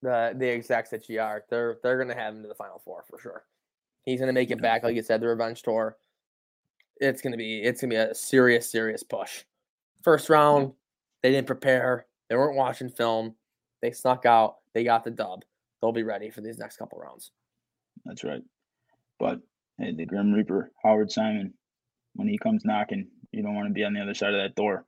[0.00, 3.18] the the execs at GR they're they're gonna have him to the Final Four for
[3.18, 3.42] sure.
[4.04, 5.96] He's gonna make it back, like you said, the revenge tour.
[6.98, 9.42] It's gonna be it's gonna be a serious serious push.
[10.04, 10.72] First round,
[11.24, 12.06] they didn't prepare.
[12.28, 13.34] They weren't watching film.
[13.82, 14.58] They snuck out.
[14.72, 15.44] They got the dub.
[15.82, 17.32] They'll be ready for these next couple rounds.
[18.04, 18.42] That's right.
[19.18, 19.40] But
[19.78, 21.54] hey, the Grim Reaper, Howard Simon,
[22.14, 24.54] when he comes knocking, you don't want to be on the other side of that
[24.54, 24.86] door.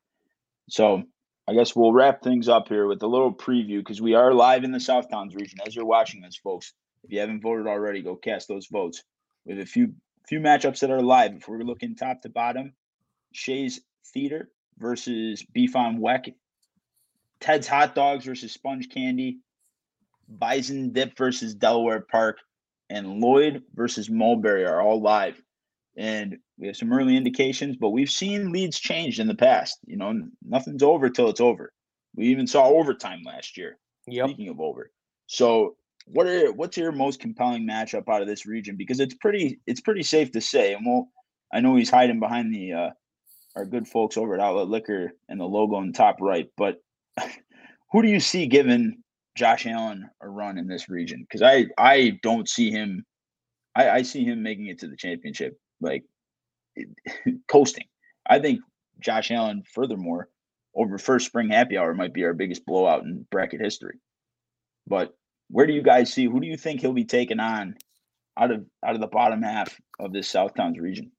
[0.69, 1.03] So
[1.49, 4.63] I guess we'll wrap things up here with a little preview because we are live
[4.63, 5.59] in the South Towns region.
[5.67, 9.03] As you're watching this, folks, if you haven't voted already, go cast those votes.
[9.45, 9.95] We have a few
[10.29, 11.35] few matchups that are live.
[11.35, 12.75] If we're looking top to bottom,
[13.33, 13.81] Shea's
[14.15, 16.33] Theater versus Beef on Weck,
[17.41, 19.41] Ted's Hot Dogs versus Sponge Candy,
[20.29, 22.39] Bison Dip versus Delaware Park,
[22.89, 25.43] and Lloyd versus Mulberry are all live.
[25.97, 29.81] And we have some early indications, but we've seen leads change in the past.
[29.85, 31.73] You know, nothing's over till it's over.
[32.15, 33.79] We even saw overtime last year.
[34.07, 34.29] Yep.
[34.29, 34.93] Speaking of over,
[35.27, 38.77] so what are what's your most compelling matchup out of this region?
[38.77, 41.09] Because it's pretty it's pretty safe to say, and we'll
[41.53, 42.91] I know he's hiding behind the uh,
[43.57, 46.77] our good folks over at Outlet Liquor and the logo in the top right, but
[47.91, 49.03] who do you see giving
[49.35, 51.23] Josh Allen a run in this region?
[51.23, 53.05] Because I I don't see him.
[53.75, 56.05] I, I see him making it to the championship like
[57.49, 57.85] coasting.
[58.27, 58.61] I think
[59.01, 60.29] Josh Allen, furthermore,
[60.75, 63.99] over first spring happy hour might be our biggest blowout in bracket history.
[64.87, 65.15] But
[65.51, 67.77] where do you guys see who do you think he'll be taking on
[68.39, 71.13] out of out of the bottom half of this South Towns region?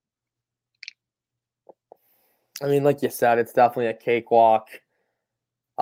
[2.61, 4.67] I mean, like you said, it's definitely a cakewalk.
[5.77, 5.81] Uh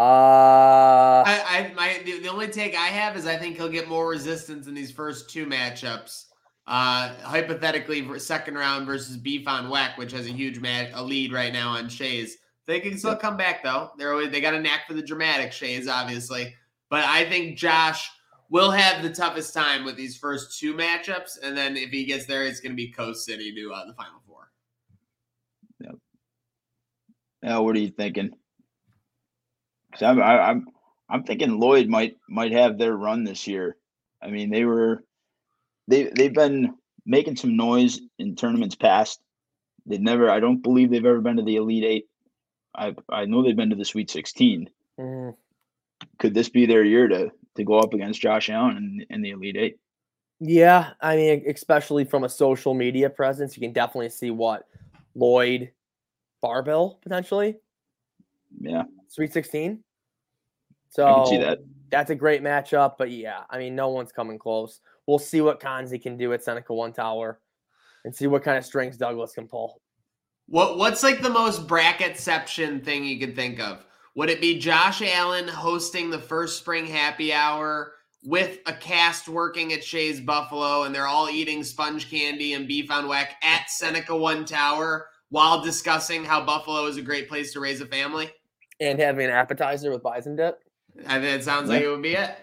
[1.26, 4.08] I, I my the, the only take I have is I think he'll get more
[4.08, 6.26] resistance in these first two matchups.
[6.68, 11.34] Uh, hypothetically, second round versus Beef on Weck, which has a huge match, a lead
[11.34, 12.38] right now on Shea's.
[12.68, 13.92] They can still come back though.
[13.98, 16.54] They're always, they got a knack for the dramatic Shea's, obviously.
[16.90, 18.10] But I think Josh
[18.50, 22.26] will have the toughest time with these first two matchups, and then if he gets
[22.26, 24.52] there, it's going to be Coast City to uh, the Final Four.
[27.44, 28.32] Yeah, what are you thinking?
[30.00, 30.68] I'm I, I'm
[31.10, 33.78] I'm thinking Lloyd might might have their run this year.
[34.22, 35.04] I mean, they were
[35.92, 36.74] they they've been
[37.06, 39.20] making some noise in tournaments past.
[39.86, 42.06] They've never I don't believe they've ever been to the Elite Eight.
[42.76, 44.70] I I know they've been to the Sweet Sixteen.
[45.00, 45.36] mm,
[46.20, 48.78] Could this be their year to to go up against Josh Allen
[49.10, 49.78] in, in the Elite Eight?
[50.40, 54.68] yeah, I mean, especially from a social media presence, you can definitely see what
[55.14, 55.72] Lloyd
[56.42, 57.58] Barbell potentially
[58.60, 59.84] Yeah, Sweet 16.
[59.84, 61.60] I So can see that.
[61.92, 64.80] that's a great matchup, but yeah, I mean, no one's coming close.
[65.08, 67.40] We'll see what Konzi can do at Seneca One Tower
[68.06, 69.82] and see what kind of strings Douglas can pull.
[70.48, 73.86] What what's like the most bracketception thing you could think of?
[74.16, 79.74] Would it be Josh Allen hosting the first spring happy hour with a cast working
[79.74, 84.16] at Shea's Buffalo and they're all eating sponge candy and beef on weck at Seneca
[84.16, 88.30] One Tower while discussing how Buffalo is a great place to raise a family?
[88.80, 90.60] And having an appetizer with bison dip.
[91.08, 92.36] I think it sounds like it would be it.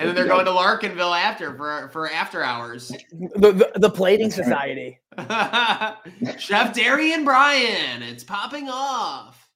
[0.00, 2.88] And then they're going to Larkinville after for for after hours.
[3.12, 4.96] The, the, the plating That's right.
[5.18, 6.38] society.
[6.38, 9.48] Chef Darian Bryan, it's popping off.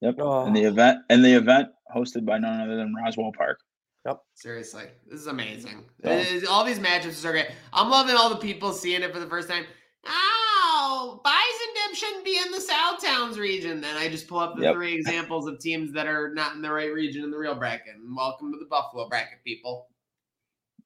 [0.00, 0.16] Yep.
[0.18, 0.46] Oh.
[0.46, 3.60] And the event and the event hosted by none other than Roswell Park.
[4.04, 4.18] Yep.
[4.34, 5.84] Seriously, this is amazing.
[6.02, 6.24] Yeah.
[6.50, 7.46] All these matchups are great.
[7.72, 9.64] I'm loving all the people seeing it for the first time.
[10.06, 10.53] Ah,
[10.86, 13.80] Oh, Bison Dip shouldn't be in the South Towns region.
[13.80, 14.74] Then I just pull up the Yep.
[14.74, 17.94] three examples of teams that are not in the right region in the real bracket.
[17.94, 19.88] And welcome to the Buffalo bracket, people.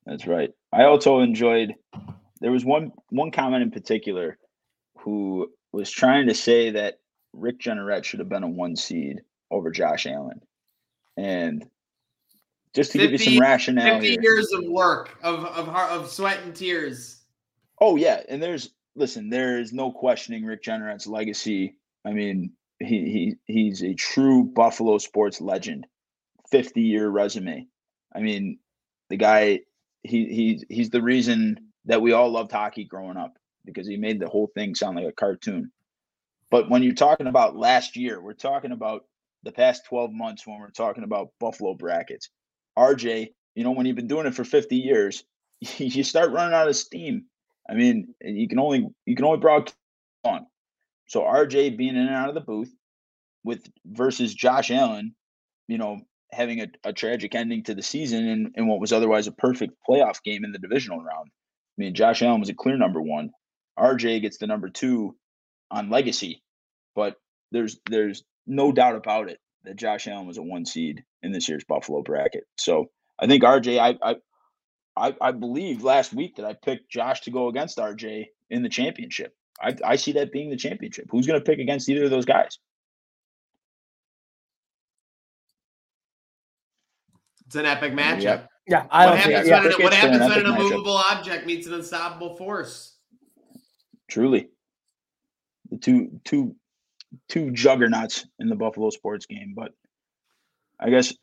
[0.07, 0.55] That's right.
[0.73, 1.75] I also enjoyed.
[2.41, 4.39] There was one one comment in particular
[4.99, 7.01] who was trying to say that
[7.33, 10.41] Rick Jeanneret should have been a one seed over Josh Allen,
[11.17, 11.69] and
[12.73, 14.23] just to give you some rationale 50 here.
[14.23, 17.25] years of work, of of of sweat and tears.
[17.81, 21.77] Oh yeah, and there's listen, there is no questioning Rick Jeanneret's legacy.
[22.05, 25.87] I mean, he he he's a true Buffalo sports legend.
[26.51, 27.67] 50 year resume.
[28.15, 28.59] I mean,
[29.11, 29.61] the guy
[30.03, 34.21] he he's he's the reason that we all loved hockey growing up because he made
[34.21, 35.71] the whole thing sound like a cartoon.
[36.51, 39.05] But when you're talking about last year, we're talking about
[39.43, 42.31] the past 12 months when we're talking about Buffalo brackets.
[42.79, 45.25] RJ, you know, when you've been doing it for 50 years,
[45.61, 47.27] you start running out of steam.
[47.69, 49.77] I mean, you can only you can only broadcast
[50.25, 50.47] on.
[51.07, 52.73] So RJ being in and out of the booth
[53.45, 55.15] with versus Josh Allen,
[55.69, 56.01] you know,
[56.33, 59.75] having a, a tragic ending to the season in, in what was otherwise a perfect
[59.89, 61.31] playoff game in the divisional round.
[61.31, 63.31] I mean, Josh Allen was a clear number one.
[63.79, 65.17] RJ gets the number two
[65.71, 66.43] on legacy,
[66.95, 67.17] but
[67.53, 71.49] there's there's no doubt about it that Josh Allen was a one seed in this
[71.49, 72.45] year's Buffalo bracket.
[72.57, 72.87] So
[73.19, 74.17] I think RJ, I I
[74.99, 78.69] I, I believe last week that I picked Josh to go against RJ in the
[78.69, 79.35] championship.
[79.61, 81.07] I, I see that being the championship.
[81.11, 82.59] Who's going to pick against either of those guys?
[87.47, 88.21] It's an epic matchup.
[88.23, 88.51] Yep.
[88.69, 90.45] Yeah, I What don't happens, Yeah, when, think an- what it's an when an epic
[90.45, 90.57] matchup.
[90.69, 92.97] immovable object meets an unstoppable force?
[94.09, 94.49] Truly,
[95.71, 96.55] the two two
[97.29, 99.55] two juggernauts in the Buffalo sports game.
[99.57, 99.73] But
[100.79, 101.15] I guess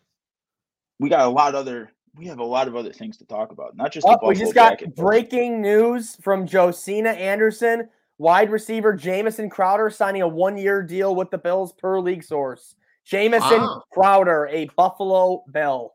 [0.99, 1.91] we got a lot of other.
[2.17, 4.35] We have a lot of other things to talk about, not just Oh, Buffalo we
[4.35, 7.89] just got bracket, but- breaking news from Josina Anderson.
[8.17, 12.75] Wide receiver Jamison Crowder signing a one-year deal with the Bills per league source.
[13.03, 13.83] Jamison Wow.
[13.91, 15.93] Crowder, a Buffalo Bill.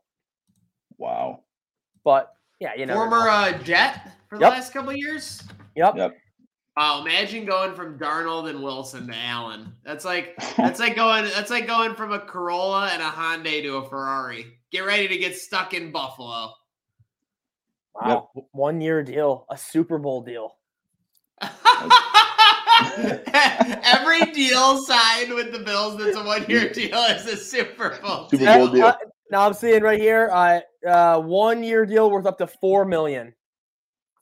[0.99, 1.41] Wow.
[2.03, 2.93] But yeah, you know.
[2.93, 4.51] Former uh, Jet for the Yep.
[4.53, 5.41] last couple of years.
[5.75, 5.95] Yep.
[5.97, 6.17] Yep.
[6.77, 9.73] Wow, imagine going from Darnold and Wilson to Allen.
[9.83, 13.77] That's like that's like going that's like going from a Corolla and a Hyundai to
[13.77, 14.57] a Ferrari.
[14.71, 16.53] Get ready to get stuck in Buffalo.
[17.93, 18.29] Wow.
[18.51, 20.55] One year deal, a Super Bowl deal.
[23.83, 28.29] Every deal signed with the Bills that's a one year deal is a Super Bowl.
[28.29, 28.45] Super.
[28.45, 28.85] Bowl deal.
[28.85, 28.95] Uh,
[29.29, 33.33] now I'm seeing right here, uh, uh, one year deal worth up to four million.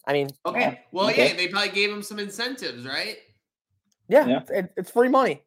[0.10, 0.82] I mean, Okay.
[0.92, 1.28] Well, Okay.
[1.30, 3.18] yeah, they probably gave him some incentives, right?
[4.08, 4.42] yeah, Yeah.
[4.50, 5.44] It, it's free money.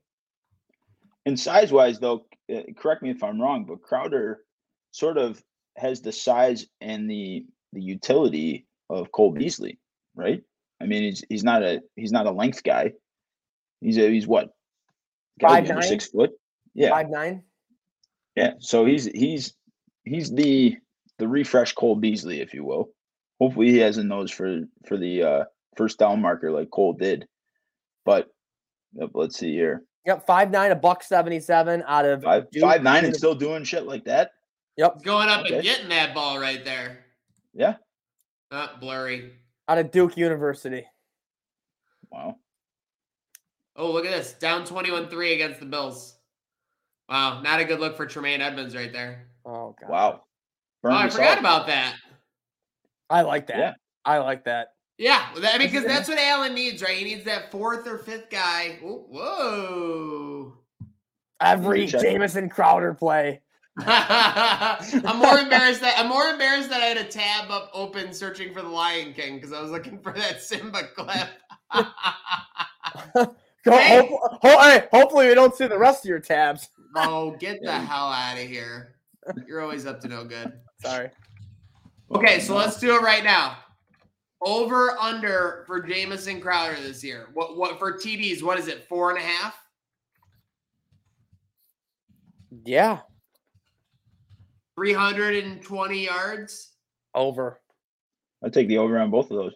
[1.26, 4.44] And size wise, though, uh, correct me if I'm wrong, but Crowder
[4.92, 5.42] sort of
[5.76, 9.78] has the size and the the utility of Cole Beasley,
[10.14, 10.42] right?
[10.80, 12.92] I mean, he's he's not a he's not a length guy.
[13.80, 14.50] He's a he's what?
[15.40, 15.82] Gotta Five nine?
[15.82, 16.30] six foot.
[16.74, 17.42] Yeah, Five nine.
[18.36, 18.52] yeah.
[18.60, 19.54] So he's he's
[20.04, 20.76] he's the
[21.18, 22.90] the refresh Cole Beasley, if you will.
[23.42, 25.44] Hopefully, he has a nose for for the uh,
[25.76, 27.26] first down marker like Cole did.
[28.04, 28.28] But
[29.02, 29.82] uh, let's see here.
[30.06, 33.34] Yep, five nine, a buck seventy seven out of Five Duke five nine and still
[33.34, 34.30] doing shit like that.
[34.76, 35.56] Yep, Going up Okay.
[35.56, 37.04] and getting that ball right there.
[37.52, 37.74] Yeah.
[38.52, 39.32] Uh, blurry.
[39.68, 40.84] out of Duke University.
[42.12, 42.36] Wow.
[43.74, 44.34] Oh, look at this.
[44.34, 46.14] Down 21 3 against the Bills.
[47.08, 47.40] Wow.
[47.42, 49.26] Not a good look for Tremaine Edmunds right there.
[49.44, 49.90] Oh god.
[49.90, 50.22] Wow.
[50.84, 51.38] Oh, I forgot out.
[51.40, 51.96] about that.
[53.12, 53.58] I like that.
[53.58, 53.74] Yeah.
[54.04, 54.68] I like that.
[54.98, 56.96] Yeah, well, that- because that's what Allen needs, right?
[56.96, 58.78] He needs that fourth or fifth guy.
[58.82, 59.06] Whoa.
[59.08, 60.54] whoa.
[61.40, 61.86] Every.
[61.86, 63.40] Jamison Crowder play.
[63.78, 68.52] I'm more embarrassed that I'm more embarrassed that I had a tab up open searching
[68.52, 71.28] for the Lion King because I was looking for that Simba clip.
[73.64, 73.96] Go, Hey.
[74.08, 76.68] hope, ho- hey, hopefully we don't see the rest of your tabs.
[76.96, 78.96] oh, get the hell out of here!
[79.46, 80.52] You're always up to no good.
[80.84, 81.10] Sorry.
[82.14, 83.56] Okay, so let's do it right now.
[84.44, 87.28] Over under for Jamison Crowder this year.
[87.32, 88.42] What what for TDs?
[88.42, 88.84] What is it?
[88.88, 89.56] Four and a half?
[92.64, 93.00] Yeah.
[94.76, 96.72] 320 yards?
[97.14, 97.60] Over.
[98.44, 99.54] I take the over on both of those.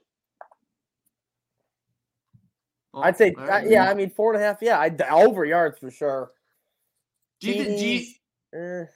[2.94, 4.58] Oh, I'd say, all uh, yeah, I mean, four and a half.
[4.62, 6.30] Yeah, I'd, over yards for sure.
[7.40, 8.95] Do you, thi- do you, TDs, Wh-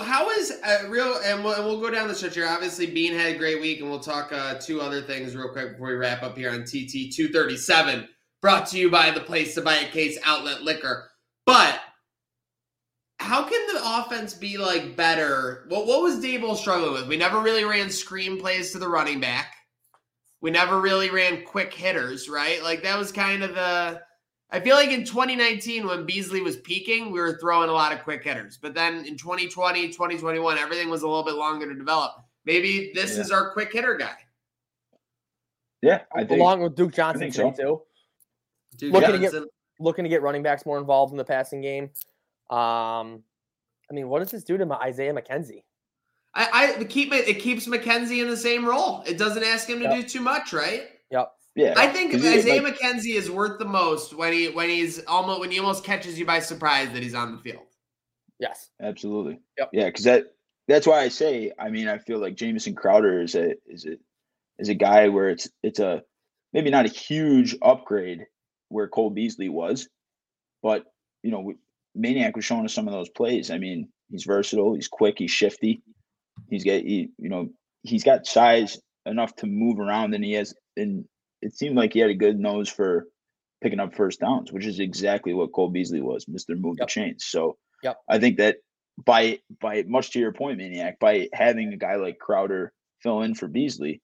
[0.00, 1.20] How is uh, real?
[1.24, 2.46] And we'll, and we'll go down the stretch here.
[2.46, 5.72] Obviously, Beane had a great week, and we'll talk uh, two other things real quick
[5.72, 8.08] before we wrap up here on TT two thirty seven.
[8.42, 11.10] Brought to you by the place to buy a case outlet liquor.
[11.46, 11.80] But
[13.18, 15.64] how can the offense be like better?
[15.68, 17.08] What what was Daboll struggling with?
[17.08, 19.54] We never really ran screen plays to the running back.
[20.42, 22.62] We never really ran quick hitters, right?
[22.62, 24.00] Like that was kind of the
[24.50, 28.02] I feel like in 2019, when Beasley was peaking, we were throwing a lot of
[28.04, 28.56] quick hitters.
[28.60, 32.12] But then in 2020, 2021, everything was a little bit longer to develop.
[32.44, 33.22] Maybe this Yeah.
[33.22, 34.16] is our quick hitter guy.
[35.82, 36.40] Yeah, I think.
[36.40, 37.50] along with Duke Johnson so.
[37.50, 37.82] too.
[38.76, 39.48] Dude Looking to get- Johnson.
[39.78, 41.90] Looking to get running backs more involved in the passing game.
[42.48, 43.22] Um,
[43.90, 45.64] I mean, what does this do to my Isaiah McKenzie?
[46.34, 47.28] I, I keep it.
[47.28, 49.02] It keeps McKenzie in the same role.
[49.06, 49.94] It doesn't ask him to Yep.
[49.94, 50.88] do too much, right?
[51.56, 51.74] Yep.
[51.76, 55.02] Yeah, I think he- Isaiah like, McKenzie is worth the most when he when he's
[55.04, 57.64] almost when he almost catches you by surprise that he's on the field.
[58.38, 58.68] Yes.
[58.82, 59.40] absolutely.
[59.58, 59.70] Yep.
[59.72, 60.34] Yeah, because that
[60.68, 61.52] that's why I say.
[61.58, 63.96] I mean, I feel like Jamison Crowder is a is a
[64.58, 66.02] is a guy where it's it's a
[66.52, 68.26] maybe not a huge upgrade
[68.68, 69.88] where Cole Beasley was,
[70.62, 70.84] but
[71.22, 71.52] you know,
[71.94, 73.50] Maniac was showing us some of those plays.
[73.50, 75.82] I mean, he's versatile, he's quick, he's shifty,
[76.50, 77.48] he's got he, you know
[77.82, 81.06] he's got size enough to move around, and he has and
[81.42, 83.06] it seemed like he had a good nose for
[83.62, 86.86] picking up first downs, which is exactly what Cole Beasley was, Mister Move Yep.
[86.88, 87.24] the Chains.
[87.26, 87.98] So Yep.
[88.08, 88.56] I think that
[89.04, 92.72] by by much to your point, Maniac, by having a guy like Crowder
[93.02, 94.00] fill in for Beasley,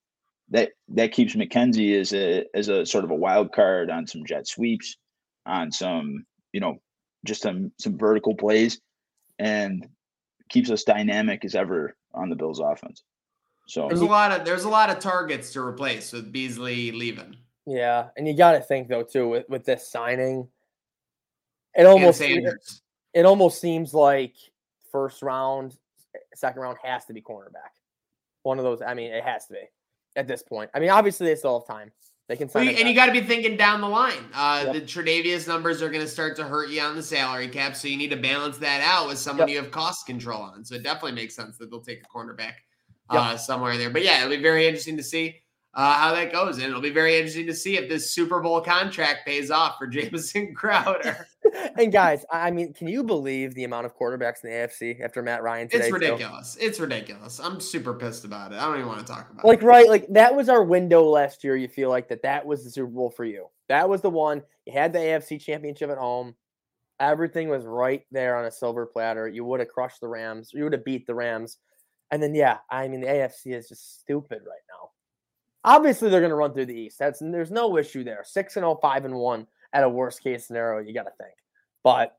[0.50, 4.24] that that keeps McKenzie as a as a sort of a wild card on some
[4.26, 4.96] jet sweeps,
[5.46, 6.78] on some you know
[7.24, 8.80] just some some vertical plays,
[9.38, 9.86] and
[10.50, 13.02] keeps us dynamic as ever on the Bills offense.
[13.66, 17.36] So There's a lot of there's a lot of targets to replace with Beasley leaving.
[17.66, 20.48] Yeah, and you got to think though too with, with this signing,
[21.74, 22.44] it almost it,
[23.14, 24.34] it almost seems like
[24.90, 25.76] first round,
[26.34, 27.70] second round has to be cornerback.
[28.42, 28.82] One of those.
[28.82, 29.60] I mean, it has to be
[30.16, 30.70] at this point.
[30.74, 31.92] I mean, obviously they still have time.
[32.28, 32.64] They can Well, sign.
[32.64, 34.28] you- a and you got to be thinking down the line.
[34.34, 34.74] Uh, Yep.
[34.74, 37.88] The Tredavious numbers are going to start to hurt you on the salary cap, so
[37.88, 39.54] you need to balance that out with someone Yep.
[39.54, 40.64] you have cost control on.
[40.64, 42.54] So it definitely makes sense that they'll take a cornerback
[43.12, 43.22] Yep.
[43.22, 43.90] uh, somewhere there.
[43.90, 45.42] But yeah, it'll be very interesting to see
[45.74, 48.60] uh, how that goes, and it'll be very interesting to see if this Super Bowl
[48.60, 51.26] contract pays off for Jamison Crowder.
[51.78, 55.22] and guys, I mean, can you believe the amount of quarterbacks in the AFC after
[55.22, 55.84] Matt Ryan today?
[55.84, 56.58] it's ridiculous.
[56.60, 57.40] It's ridiculous.
[57.40, 58.56] I'm super pissed about it.
[58.58, 59.64] I don't even want to talk about Like it.
[59.64, 61.56] Like, right, like that was our window last year.
[61.56, 63.46] You feel like that that was the Super Bowl for you.
[63.68, 64.42] That was the one.
[64.66, 66.34] You had the AFC Championship at home.
[67.00, 69.26] Everything was right there on a silver platter.
[69.26, 70.50] You would have crushed the Rams.
[70.52, 71.56] You would have beat the Rams.
[72.12, 74.90] And then yeah, I mean the AFC is just stupid right now.
[75.64, 76.98] Obviously, they're going to run through the East.
[76.98, 78.22] That's there's no issue there.
[78.24, 80.86] Six and 0, 5 and one at a worst case scenario.
[80.86, 81.34] You got to think,
[81.82, 82.16] but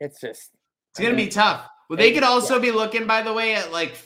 [0.00, 0.50] it's just
[0.90, 1.66] It's gonna be tough.
[1.88, 3.96] Well, they could also be looking, by the way, at like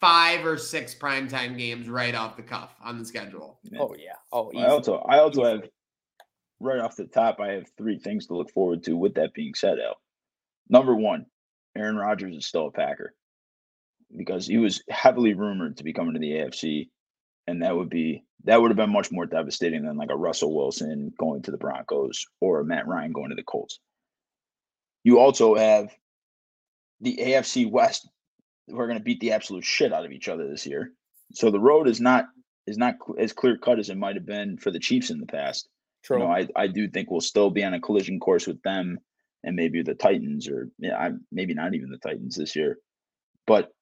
[0.00, 3.58] five or six primetime games right off the cuff on the schedule.
[3.78, 5.52] oh yeah, oh I also I also Easily.
[5.52, 5.70] have
[6.60, 8.96] right off the top, I have three things to look forward to.
[8.96, 9.96] With that being said, Al,
[10.68, 11.26] number one,
[11.76, 13.14] Aaron Rodgers is still a Packer
[14.16, 16.88] because he was heavily rumored to be coming to the AFC,
[17.46, 20.54] and that would be that would have been much more devastating than like a Russell
[20.54, 23.78] Wilson going to the Broncos or a Matt Ryan going to the Colts.
[25.04, 25.94] You also have
[27.00, 28.08] the AFC West.
[28.68, 30.92] We're going to beat the absolute shit out of each other this year.
[31.32, 32.26] So the road is not
[32.66, 35.26] is not as clear cut as it might have been for the Chiefs in the
[35.26, 35.68] past.
[36.04, 36.18] True.
[36.18, 38.98] You know, I, I do think we'll still be on a collision course with them
[39.44, 42.78] and maybe the Titans or yeah, I, maybe not even the Titans this year.
[43.46, 43.72] But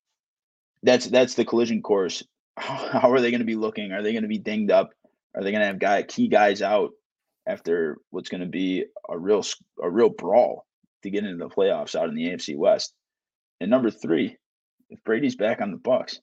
[0.83, 2.23] that's that's the collision course.
[2.57, 3.93] How are they going to be looking?
[3.93, 4.91] Are they going to be dinged up?
[5.35, 6.91] Are they going to have guy key guys out
[7.47, 9.45] after what's going to be a real
[9.83, 10.67] a real brawl
[11.03, 12.93] to get into the playoffs out in the AFC West?
[13.61, 14.37] And number three,
[14.89, 16.19] if Brady's back on the Bucks,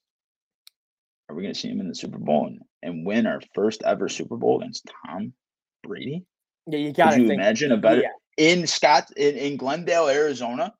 [1.29, 3.83] are we going to see him in the Super Bowl and, and win our first
[3.83, 5.33] ever Super Bowl against Tom
[5.83, 6.25] Brady?
[6.67, 8.09] yeah, you got to imagine a better yeah.
[8.37, 10.73] in Scott in, in Glendale, Arizona?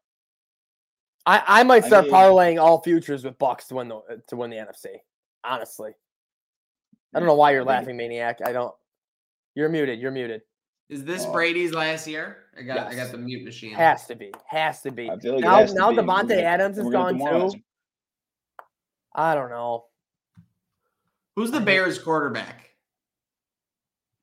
[1.27, 3.99] I, I might I start mean- parlaying all futures with Bucks to win the
[4.29, 4.85] to win the NFC.
[5.43, 5.91] Honestly,
[7.13, 8.39] I don't know why mm, you're laughing, maniac.
[8.43, 8.73] I don't.
[9.53, 9.99] You're muted.
[9.99, 10.41] You're muted.
[10.89, 11.33] Is this Oh.
[11.33, 12.45] Brady's last year?
[12.57, 13.73] I got I got the mute machine.
[13.75, 14.31] Has to be.
[14.45, 15.07] Has to be.
[15.09, 15.97] Like it now has to now be.
[15.97, 17.59] Davante gonna- Adams is gone too.
[19.13, 19.85] I don't know.
[21.35, 22.69] Who's the Bears quarterback?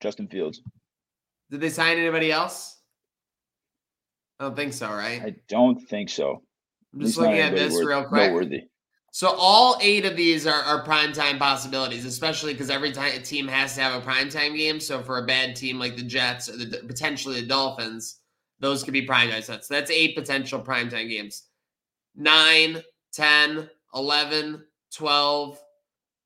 [0.01, 0.61] Justin Fields.
[1.51, 2.79] Did they sign anybody else?
[4.39, 5.21] I don't think so, right?
[5.21, 6.41] I don't think so.
[6.95, 8.21] I'm just looking at this worth- real quick.
[8.27, 8.63] Noteworthy.
[9.11, 13.47] So all eight of these are, are primetime possibilities, especially because every time a team
[13.47, 14.79] has to have a primetime game.
[14.79, 18.19] So for a bad team like the Jets or the potentially the Dolphins,
[18.59, 19.67] those could be primetime sets.
[19.69, 21.43] So that's eight potential primetime games.
[22.15, 22.81] 9,
[23.13, 25.59] 10, 11, 12.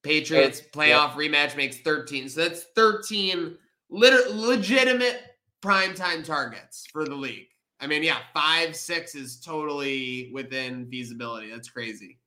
[0.02, 2.30] Patriots playoff rematch makes 13.
[2.30, 3.58] So that's 13
[3.90, 5.22] lit- legitimate
[5.62, 7.48] primetime targets for the league.
[7.80, 11.50] I mean, yeah, five, six is totally within feasibility.
[11.50, 12.18] That's crazy.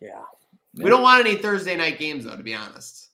[0.00, 0.22] Yeah.
[0.74, 3.10] We don't want any Thursday night games, though, to be honest.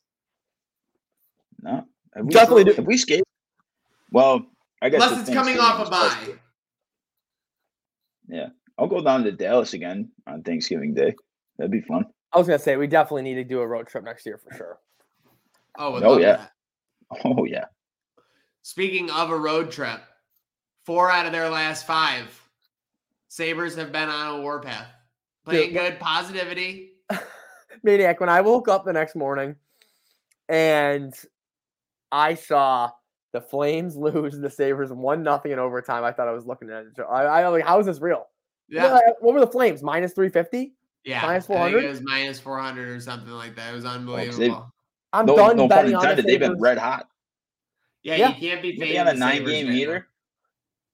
[1.63, 1.85] No.
[2.15, 3.25] Have we, Definitely do- Have we escaped?
[4.13, 4.47] Well,
[4.81, 6.25] I guess Unless it's coming off a is supposed bye.
[6.25, 6.39] to-
[8.79, 11.15] I'll go down to Dallas again on Thanksgiving Day.
[11.59, 12.07] That'd be fun.
[12.33, 14.57] I was gonna say we definitely need to do a road trip next year for
[14.57, 14.79] sure.
[15.79, 16.37] Oh, Oh, yeah.
[16.37, 16.53] that.
[17.27, 17.67] Oh yeah.
[18.63, 20.01] Speaking of a road trip,
[20.91, 22.27] four out of their last five
[23.29, 24.89] Sabres have been on a warpath.
[25.45, 26.95] Playing Dude, good, positivity.
[27.85, 29.55] Maniac, when I woke up the next morning
[30.49, 31.15] and
[32.11, 32.91] I saw
[33.33, 36.87] the Flames lose the Sabres one nothing in overtime, I thought I was looking at
[36.87, 37.01] it.
[37.09, 38.27] I, I was like, how is this real?
[38.69, 38.93] Yeah.
[38.93, 39.85] What, uh, what were the Flames?
[39.85, 40.73] Minus 350?
[41.05, 41.23] Yeah.
[41.23, 41.85] Minus I think 400?
[41.85, 43.71] it was minus 400 or something like that.
[43.71, 44.39] It was unbelievable.
[44.41, 44.55] they've-
[45.13, 46.23] I'm no, done no pun betting on the.
[46.23, 47.09] They've been red hot.
[48.03, 48.29] yeah, Yeah.
[48.31, 49.79] you can't be Didn't they fading on a the nine Sabres game right now.
[49.79, 50.07] heater?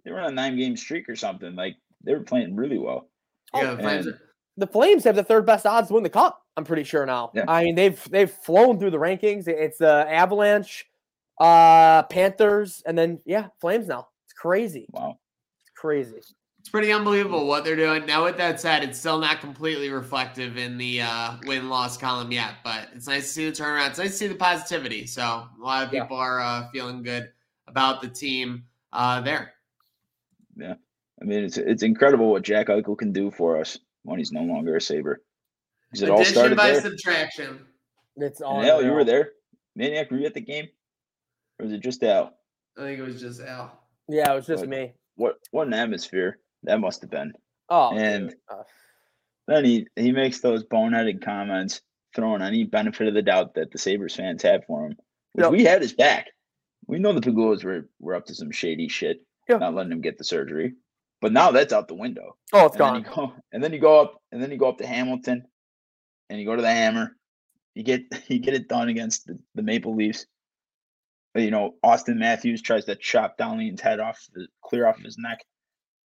[0.07, 1.57] They were on a nine game streak or something.
[1.57, 3.09] Like they were playing really well.
[3.52, 4.20] Yeah, the Flames are-
[4.57, 6.40] the Flames have the third best odds to win the cup.
[6.57, 7.32] I'm pretty sure now.
[7.34, 7.44] Yeah.
[7.48, 9.48] I mean, they've they've flown through the rankings.
[9.48, 10.86] It's the Avalanche,
[11.40, 14.09] uh, Panthers, and then yeah, Flames now.
[14.24, 14.86] It's crazy.
[14.92, 15.18] Wow.
[15.61, 16.14] It's crazy.
[16.61, 18.07] It's pretty unbelievable what they're doing.
[18.07, 22.32] Now, with that said, it's still not completely reflective in the uh, win loss column
[22.32, 23.90] yet, but it's nice to see the turnaround.
[23.90, 25.07] It's nice to see the positivity.
[25.07, 26.02] So, a lot of Yeah.
[26.02, 27.30] people are uh, feeling good
[27.68, 29.52] about the team uh, there.
[30.57, 30.74] Yeah.
[31.20, 34.42] I mean, it's it's incredible what Jack Eichel can do for us when he's no
[34.42, 35.20] longer a Sabre.
[35.90, 36.80] Because it all started by there.
[36.82, 37.61] subtraction.
[38.16, 38.61] It's all.
[38.61, 39.30] And Al, you were there.
[39.74, 40.66] Maniac, were you at the game?
[41.59, 42.34] Or was it just Al?
[42.76, 43.78] I think it was just Al.
[44.09, 44.92] Yeah, it was just But- me.
[45.16, 47.32] What what an atmosphere that must have been.
[47.70, 48.38] Oh, and- dude.
[48.50, 48.62] Uh,
[49.48, 51.80] Then he he makes those boneheaded comments,
[52.14, 54.96] throwing any benefit of the doubt that the Sabres fans have for him.
[55.32, 55.52] Which Yep.
[55.52, 56.26] we had his back.
[56.86, 59.59] We know the Pegulas were were up to some shady shit, Yeah.
[59.59, 60.74] not letting him get the surgery.
[61.20, 62.36] But now that's out the window.
[62.53, 62.97] oh, it's and then gone.
[63.03, 65.47] you go and then you go up and then you go up to Hamilton
[66.28, 67.16] and you go to the hammer.
[67.74, 70.26] You get you get it done against the, the Maple Leafs.
[71.36, 75.18] Uh, You know, Auston Matthews tries to chop Dahlin's head off the clear off his
[75.18, 75.38] neck.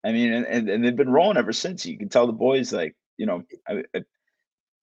[0.04, 1.84] I mean, and, and, and they've been rolling ever since.
[1.84, 4.04] You can tell the boys like, you know, I, I,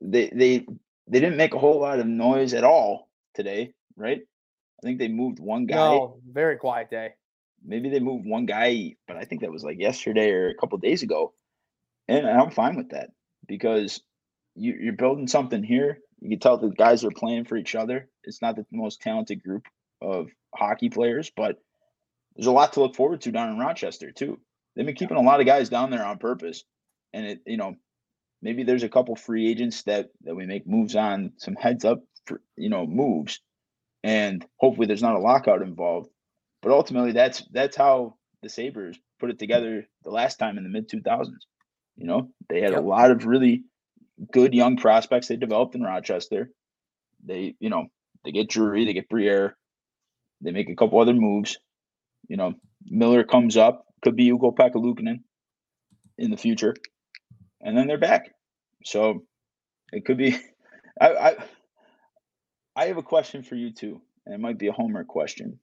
[0.02, 0.66] they they
[1.08, 4.22] they didn't make a whole lot of noise at all today, right?
[4.22, 7.14] I think they moved one guy No, very quiet day.
[7.66, 10.78] Maybe they moved one guy, but I think that was like yesterday or a couple
[10.78, 11.34] days ago.
[12.08, 13.10] And I'm fine with that
[13.48, 14.02] because
[14.56, 16.00] you, you're building something here.
[16.20, 18.10] You can tell the guys are playing for each other.
[18.24, 19.66] It's not the most talented group
[20.02, 21.58] of hockey players, but
[22.36, 24.40] there's a lot to look forward to down in Rochester too.
[24.76, 26.64] They've been keeping a lot of guys down there on purpose,
[27.14, 27.76] and it you know
[28.42, 32.04] maybe there's a couple free agents that that we make moves on, some heads up
[32.26, 33.40] for you know moves,
[34.04, 36.10] and hopefully there's not a lockout involved.
[36.66, 40.70] But ultimately, that's that's how the Sabres put it together the last time in the
[40.72, 41.28] mid 2000s.
[41.96, 42.80] You know, they had Yep.
[42.80, 43.66] a lot of really
[44.34, 46.50] good young prospects they developed in Rochester.
[47.24, 47.86] They, you know,
[48.24, 49.56] they get Drury, they get Briere,
[50.42, 51.60] they make a couple other moves.
[52.28, 55.20] You know, Miller comes up, could be Ukko-Pekka Luukkonen
[56.18, 56.74] in the future,
[57.62, 58.32] and then they're back.
[58.84, 59.24] So
[59.94, 60.36] it could be.
[61.00, 61.36] I, I
[62.76, 65.60] I have a question for you too, and it might be a homework question.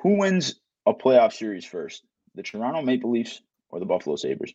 [0.00, 3.40] Who wins a playoff series first, the Toronto Maple Leafs
[3.70, 4.52] or the Buffalo Sabres?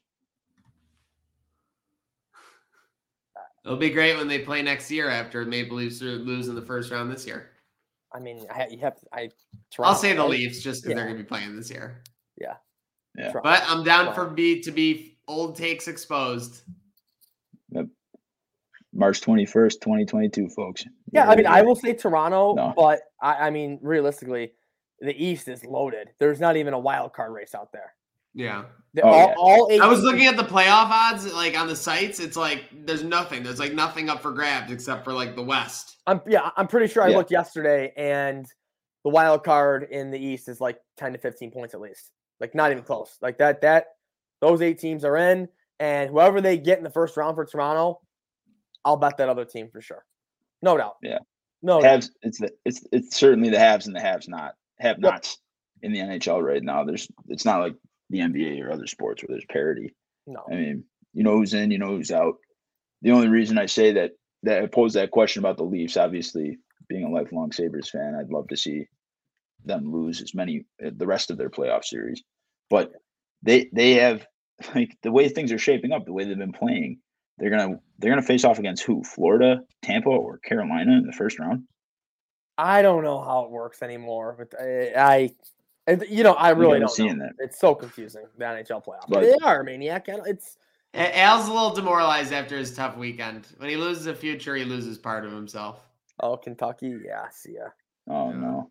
[3.66, 6.62] It'll be great when they play next year after Maple Leafs are- lose in the
[6.62, 7.52] first round this year.
[8.14, 8.98] I mean, I, ha- you have.
[9.12, 9.30] I.
[9.80, 10.30] I'll say the right?
[10.30, 12.02] Leafs just because they're going to be playing this year.
[13.20, 13.40] Toronto.
[13.44, 14.34] But I'm down for Wow.
[14.34, 16.62] be to be old takes exposed.
[17.72, 17.88] Yep.
[18.94, 20.86] March 21st, 2022, folks.
[20.86, 22.74] You Yeah, I mean, it I will say Toronto, No.
[22.78, 24.54] but I, I mean, realistically,
[25.00, 26.10] the East is loaded.
[26.20, 27.94] There's not even a wild card race out there.
[28.34, 28.66] Yeah.
[28.94, 29.36] The- Oh, all, yeah.
[29.38, 29.82] all eight.
[29.82, 32.20] I was teams- looking at the playoff odds, like on the sites.
[32.20, 33.44] It's like there's nothing.
[33.44, 35.98] There's like nothing up for grabs except for like the West.
[36.08, 37.18] I'm yeah, I'm pretty sure I Yeah.
[37.18, 38.46] looked yesterday, and
[39.04, 42.12] the wild card in the East is like 10 to 15 points at least.
[42.40, 43.18] Like not even close.
[43.22, 43.62] Like that.
[43.62, 43.88] That
[44.42, 45.48] those eight teams are in,
[45.80, 48.02] and whoever they get in the first round for Toronto,
[48.86, 50.06] I'll bet that other team for sure.
[50.62, 50.98] No doubt.
[51.02, 51.20] Yeah.
[51.64, 51.82] No.
[51.82, 52.08] doubt.
[52.22, 55.38] It's the, it's it's certainly the haves and the haves not have nots
[55.82, 56.84] in the NHL right now.
[56.84, 57.76] There's it's not like
[58.10, 59.96] the NBA or other sports where there's parity.
[60.26, 60.44] No.
[60.50, 62.36] I mean, you know who's in, you know who's out.
[63.02, 64.12] The only reason I say that
[64.44, 66.58] that I pose that question about the Leafs, obviously
[66.88, 68.88] being a lifelong Sabres fan, I'd love to see
[69.66, 72.24] them lose as many uh, the rest of their playoff series.
[72.70, 72.92] But
[73.44, 74.26] they they have
[74.76, 77.00] like the way things are shaping up, the way they've been playing,
[77.38, 79.04] they're gonna they're gonna face off against who?
[79.04, 81.64] Florida, Tampa, or Carolina in the first round.
[82.58, 85.32] I don't know how it works anymore, but I,
[85.88, 87.26] I you know, I really don't seen know.
[87.26, 87.34] that.
[87.40, 89.08] It's so confusing the NHL playoffs.
[89.10, 90.08] But- they are maniac.
[90.10, 90.58] It's
[90.94, 93.48] Al's a little demoralized after his tough weekend.
[93.58, 95.80] When he loses a future, he loses part of himself.
[96.22, 96.98] oh Kentucky.
[97.06, 97.30] Yeah.
[97.30, 97.68] See ya.
[98.10, 98.38] Oh Yeah.
[98.38, 98.70] no.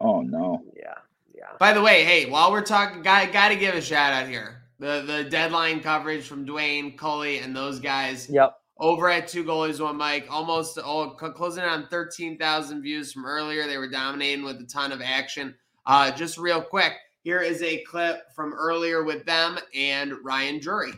[0.00, 0.62] Oh no.
[0.76, 0.94] Yeah.
[1.34, 1.48] Yeah.
[1.58, 4.62] By the way, hey, while we're talking, got got to give a shout out here.
[4.78, 8.56] The the deadline coverage from Dwayne Coley and those guys Yep.
[8.78, 13.24] Over at two goalies one Mike, almost oh, closing in on thirteen thousand views from
[13.24, 13.66] earlier.
[13.66, 15.54] They were dominating with a ton of action.
[15.86, 20.92] Uh, just real quick, here is a clip from earlier with them and Ryan Drury.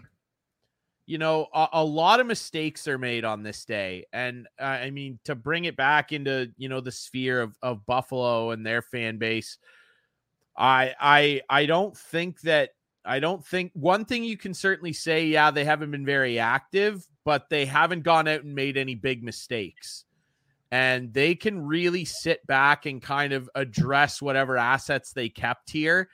[1.06, 4.04] you know, a, a lot of mistakes are made on this day.
[4.12, 7.86] And uh, I mean, to bring it back into, you know, the sphere of, of
[7.86, 9.58] Buffalo and their fan base,
[10.56, 12.70] I, I, I don't think that,
[13.04, 17.06] I don't think one thing you can certainly say, yeah, they haven't been very active,
[17.26, 20.04] but they haven't gone out and made any big mistakes.
[20.70, 26.08] And they can really sit back and kind of address whatever assets they kept here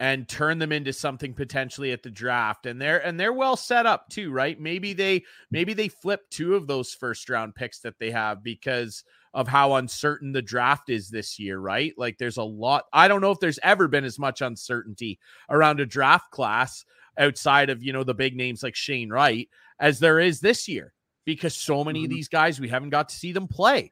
[0.00, 2.64] and turn them into something potentially at the draft.
[2.64, 4.58] And they're and they're well set up too right?
[4.58, 9.04] Maybe they maybe they flip two of those first round picks that they have because
[9.34, 11.92] of how uncertain the draft is this year right?
[11.98, 15.18] Like there's a lot i don't know if there's ever been as much uncertainty
[15.50, 16.84] around a draft class
[17.18, 19.48] outside of you know the big names like Shane Wright
[19.80, 20.92] as there is this year
[21.24, 22.04] because so many Mm-hmm.
[22.06, 23.90] of these guys we haven't got to see them play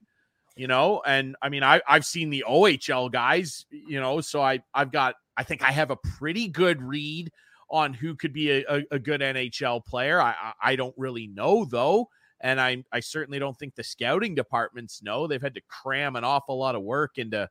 [0.56, 4.60] you know and i mean I, i've seen the ohl guys you know so i
[4.74, 7.30] i've got i think i have a pretty good read
[7.70, 11.26] on who could be a, a, a good nhl player I, I i don't really
[11.26, 12.08] know though
[12.40, 16.24] and i i certainly don't think the scouting departments know they've had to cram an
[16.24, 17.48] awful lot of work into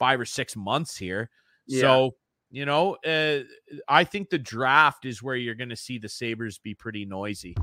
[0.00, 1.30] five or six months here
[1.68, 1.80] Yeah.
[1.82, 2.14] so
[2.52, 3.38] you know uh,
[3.88, 7.56] i think the draft is where you're going to see the sabres be pretty noisy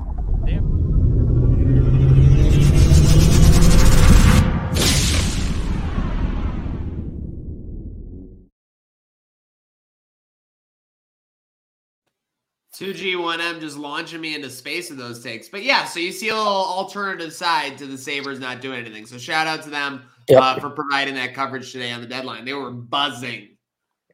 [12.72, 15.48] Two G one M just launching me into space with those takes.
[15.50, 19.04] But yeah, so you see a little alternative side to the Sabres not doing anything.
[19.06, 20.42] So shout out to them Yep.
[20.42, 22.44] uh, for providing that coverage today on the deadline.
[22.44, 23.56] They were buzzing.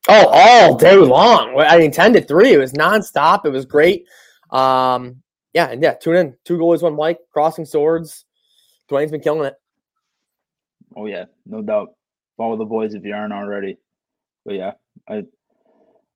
[0.08, 1.54] Oh, all day long.
[1.58, 2.52] I mean, ten to three.
[2.52, 3.44] It was nonstop.
[3.44, 4.06] It was great.
[4.50, 6.36] Um, yeah, and yeah, tune in.
[6.44, 8.24] Two goalies, one Mike, crossing swords.
[8.90, 9.54] Dwayne's been killing it.
[10.96, 11.94] Oh yeah, no doubt.
[12.36, 13.78] Follow the boys if you aren't already.
[14.44, 14.72] But yeah,
[15.08, 15.24] I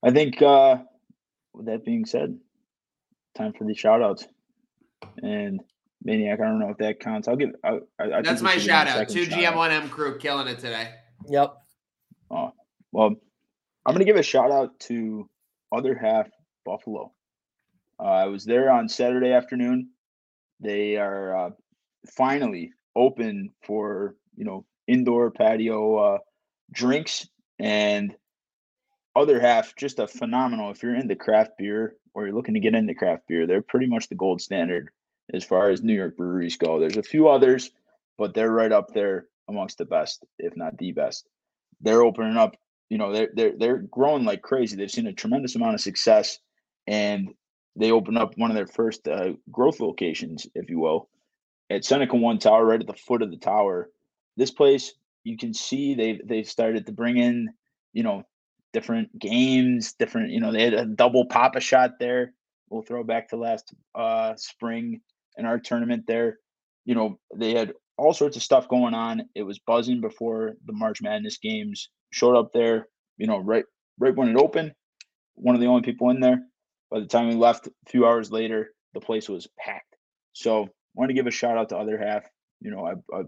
[0.03, 0.79] I think uh
[1.53, 2.39] with that being said,
[3.35, 4.27] time for the shout outs.
[5.23, 5.61] And
[6.05, 7.29] Maniac, I don't know if that counts.
[7.29, 9.09] I'll give I, I, I That's my should give him a shout out.
[9.09, 10.91] Two GM one M crew killing it today.
[11.29, 11.55] Yep.
[12.31, 12.53] Oh,
[12.93, 13.17] well,
[13.91, 15.29] I'm to give a shout out to
[15.73, 16.31] other half
[16.65, 17.11] Buffalo.
[17.99, 19.91] Uh, I was there on Saturday afternoon.
[20.61, 21.51] They are uh,
[22.07, 26.19] finally open for you know indoor patio uh,
[26.71, 27.27] drinks
[27.59, 28.15] and
[29.17, 30.71] other half just a phenomenal.
[30.71, 33.89] If you're into craft beer or you're looking to get into craft beer, they're pretty
[33.89, 34.91] much the gold standard
[35.35, 36.79] as far as New York breweries go.
[36.79, 37.73] There's a few others,
[38.17, 41.27] but they're right up there amongst the best, if not the best
[41.81, 42.55] they're opening up.
[42.91, 44.77] You know, they're they're they're growing like crazy.
[44.77, 46.39] They've seen a tremendous amount of success,
[46.87, 47.31] and
[47.77, 51.09] they opened up one of their first uh, growth locations, if you will,
[51.71, 53.91] at Seneca One Tower, right at the foot of the tower.
[54.37, 54.93] This place,
[55.25, 57.51] you can see they've they've started to bring in,
[57.93, 58.25] you know,
[58.73, 60.31] different games, different.
[60.31, 62.35] You know, they had a double Papa shot there.
[62.69, 65.01] We'll throw back to last uh, spring
[65.37, 66.39] in our tournament there.
[66.85, 69.29] You know, they had all sorts of stuff going on.
[69.35, 71.89] It was buzzing before the March Madness games.
[72.11, 73.65] Showed up there, you know, right
[73.99, 74.73] right when it opened.
[75.35, 76.41] One of the only people in there.
[76.91, 79.97] By the time we left, a few hours later, the place was packed.
[80.33, 82.25] So, I want to give a shout out to other half.
[82.61, 83.23] You know, I, I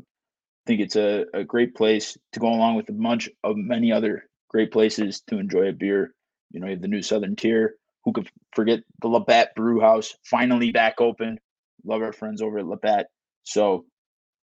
[0.67, 4.25] think it's a, a great place to go along with a bunch of many other
[4.49, 6.15] great places to enjoy a beer.
[6.51, 7.77] You know, you have the new Southern Tier.
[8.05, 11.39] Who could forget the Labatt Brew House finally back open?
[11.85, 13.07] Love our friends over at Labatt.
[13.45, 13.87] So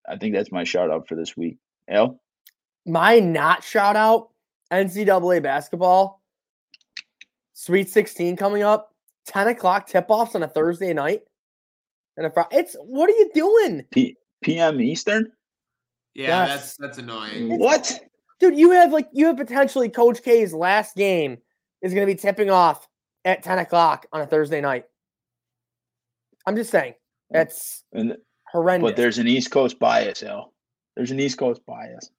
[0.08, 1.58] I think that's my shout out for this week.
[1.90, 2.20] Al?
[2.90, 4.30] My not shout out
[4.72, 6.22] NCAA basketball.
[7.54, 8.94] Sweet 16 coming up.
[9.28, 11.22] 10 o'clock tip offs on a Thursday night.
[12.18, 12.50] And a Friday.
[12.58, 13.86] It's what are you doing?
[13.92, 15.32] P- PM Eastern?
[16.16, 16.50] Yeah, Yes.
[16.50, 17.60] that's that's annoying.
[17.60, 18.00] What?
[18.40, 21.38] Dude, you have like you have potentially Coach K's last game
[21.82, 22.88] is gonna be tipping off
[23.24, 24.86] at 10 o'clock on a Thursday night.
[26.48, 26.96] I'm just saying.
[27.30, 28.18] That's And
[28.52, 28.90] horrendous.
[28.90, 30.54] but there's an East Coast bias, Al.
[30.96, 32.10] There's an East Coast bias.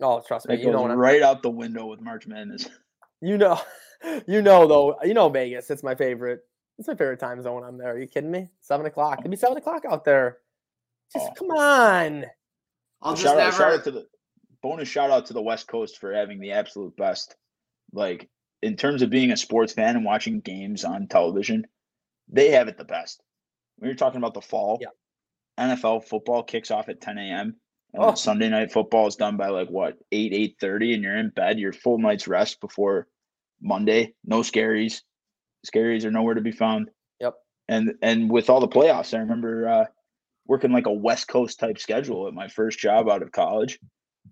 [0.00, 2.26] Oh, trust me, That you know goes what I'm, right out the window with March
[2.26, 2.68] Madness.
[3.20, 3.60] you know,
[4.26, 5.70] you know though, you know Vegas.
[5.70, 6.40] It's my favorite.
[6.78, 7.62] It's my favorite time zone.
[7.64, 7.92] I'm there.
[7.94, 8.48] Are you kidding me?
[8.60, 9.20] Seven o'clock.
[9.20, 10.38] It'd be seven o'clock out there.
[11.12, 11.34] Just Oh.
[11.38, 12.24] come on.
[13.02, 13.56] I'll just shout out, never.
[13.56, 14.06] shout out to the
[14.62, 17.36] bonus shout out to the West Coast for having the absolute best.
[17.92, 18.28] Like
[18.62, 21.66] in terms of being a sports fan and watching games on television,
[22.28, 23.22] they have it the best.
[23.76, 24.88] When you're talking about the fall, Yeah.
[25.58, 27.56] NFL football kicks off at 10 a.m.
[27.94, 28.14] And Oh.
[28.14, 31.60] Sunday night football is done by like what eight eight thirty, and you're in bed.
[31.60, 33.06] Your full night's rest before
[33.62, 34.14] Monday.
[34.24, 35.02] No scaries.
[35.64, 36.90] Scaries are nowhere to be found.
[37.20, 37.34] Yep.
[37.68, 39.84] And and with all the playoffs, I remember uh,
[40.46, 43.78] working like a West Coast type schedule at my first job out of college,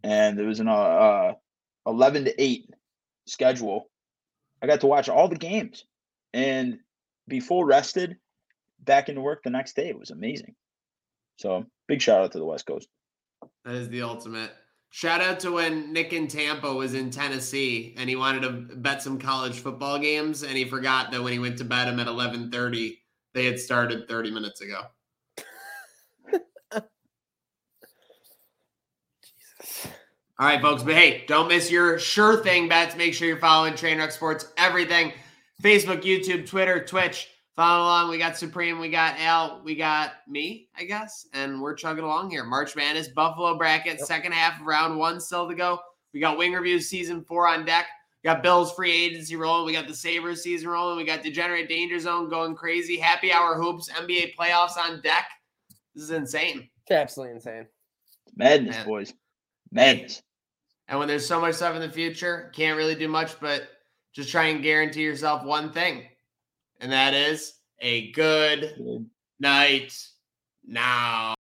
[0.03, 1.35] and it was an uh,
[1.87, 2.69] eleven to eight
[3.29, 3.89] schedule.
[4.61, 5.85] I got to watch all the games
[6.33, 6.79] and
[7.29, 8.17] be full rested,
[8.81, 9.89] back into work the next day.
[9.89, 10.57] It was amazing.
[11.37, 12.89] So big shout out to the West Coast.
[13.65, 14.51] That is the ultimate.
[14.91, 19.03] Shout out to when Nick in Tampa was in Tennessee and he wanted to bet
[19.03, 22.09] some college football games and he forgot that when he went to bet them at
[22.09, 22.99] 11:30
[23.35, 24.83] they had started 30 minutes ago.
[29.25, 29.87] Jesus.
[30.39, 30.83] All right, folks.
[30.83, 32.97] But hey, don't miss your sure thing bets.
[32.97, 35.13] Make sure you're following Trainwreck Sports, everything.
[35.63, 37.29] Facebook, YouTube, Twitter, Twitch.
[37.55, 38.11] Follow along.
[38.11, 42.31] We got Supreme, we got Al, we got me, I guess, and we're chugging along
[42.31, 42.45] here.
[42.45, 45.79] March Madness, Buffalo bracket, second half of round one still to go.
[46.15, 47.87] We got Wing Reviews season four on deck.
[48.23, 49.67] We got Bills free agency rolling.
[49.67, 50.97] We got the Sabres season rolling.
[50.97, 52.97] We got Degenerate Danger Zone going crazy.
[52.97, 55.27] Happy Hour Hoops, NBA playoffs on deck.
[55.95, 56.71] This is insane.
[56.83, 57.67] It's absolutely insane.
[58.35, 58.87] Madness, Man.
[58.87, 59.15] boys.
[59.71, 60.23] Madness.
[60.89, 63.69] And when there's so much stuff in the future, can't really do much but
[64.15, 66.05] just try and guarantee yourself one thing.
[66.83, 68.75] And that is a good
[69.39, 69.97] night
[70.67, 71.37] now.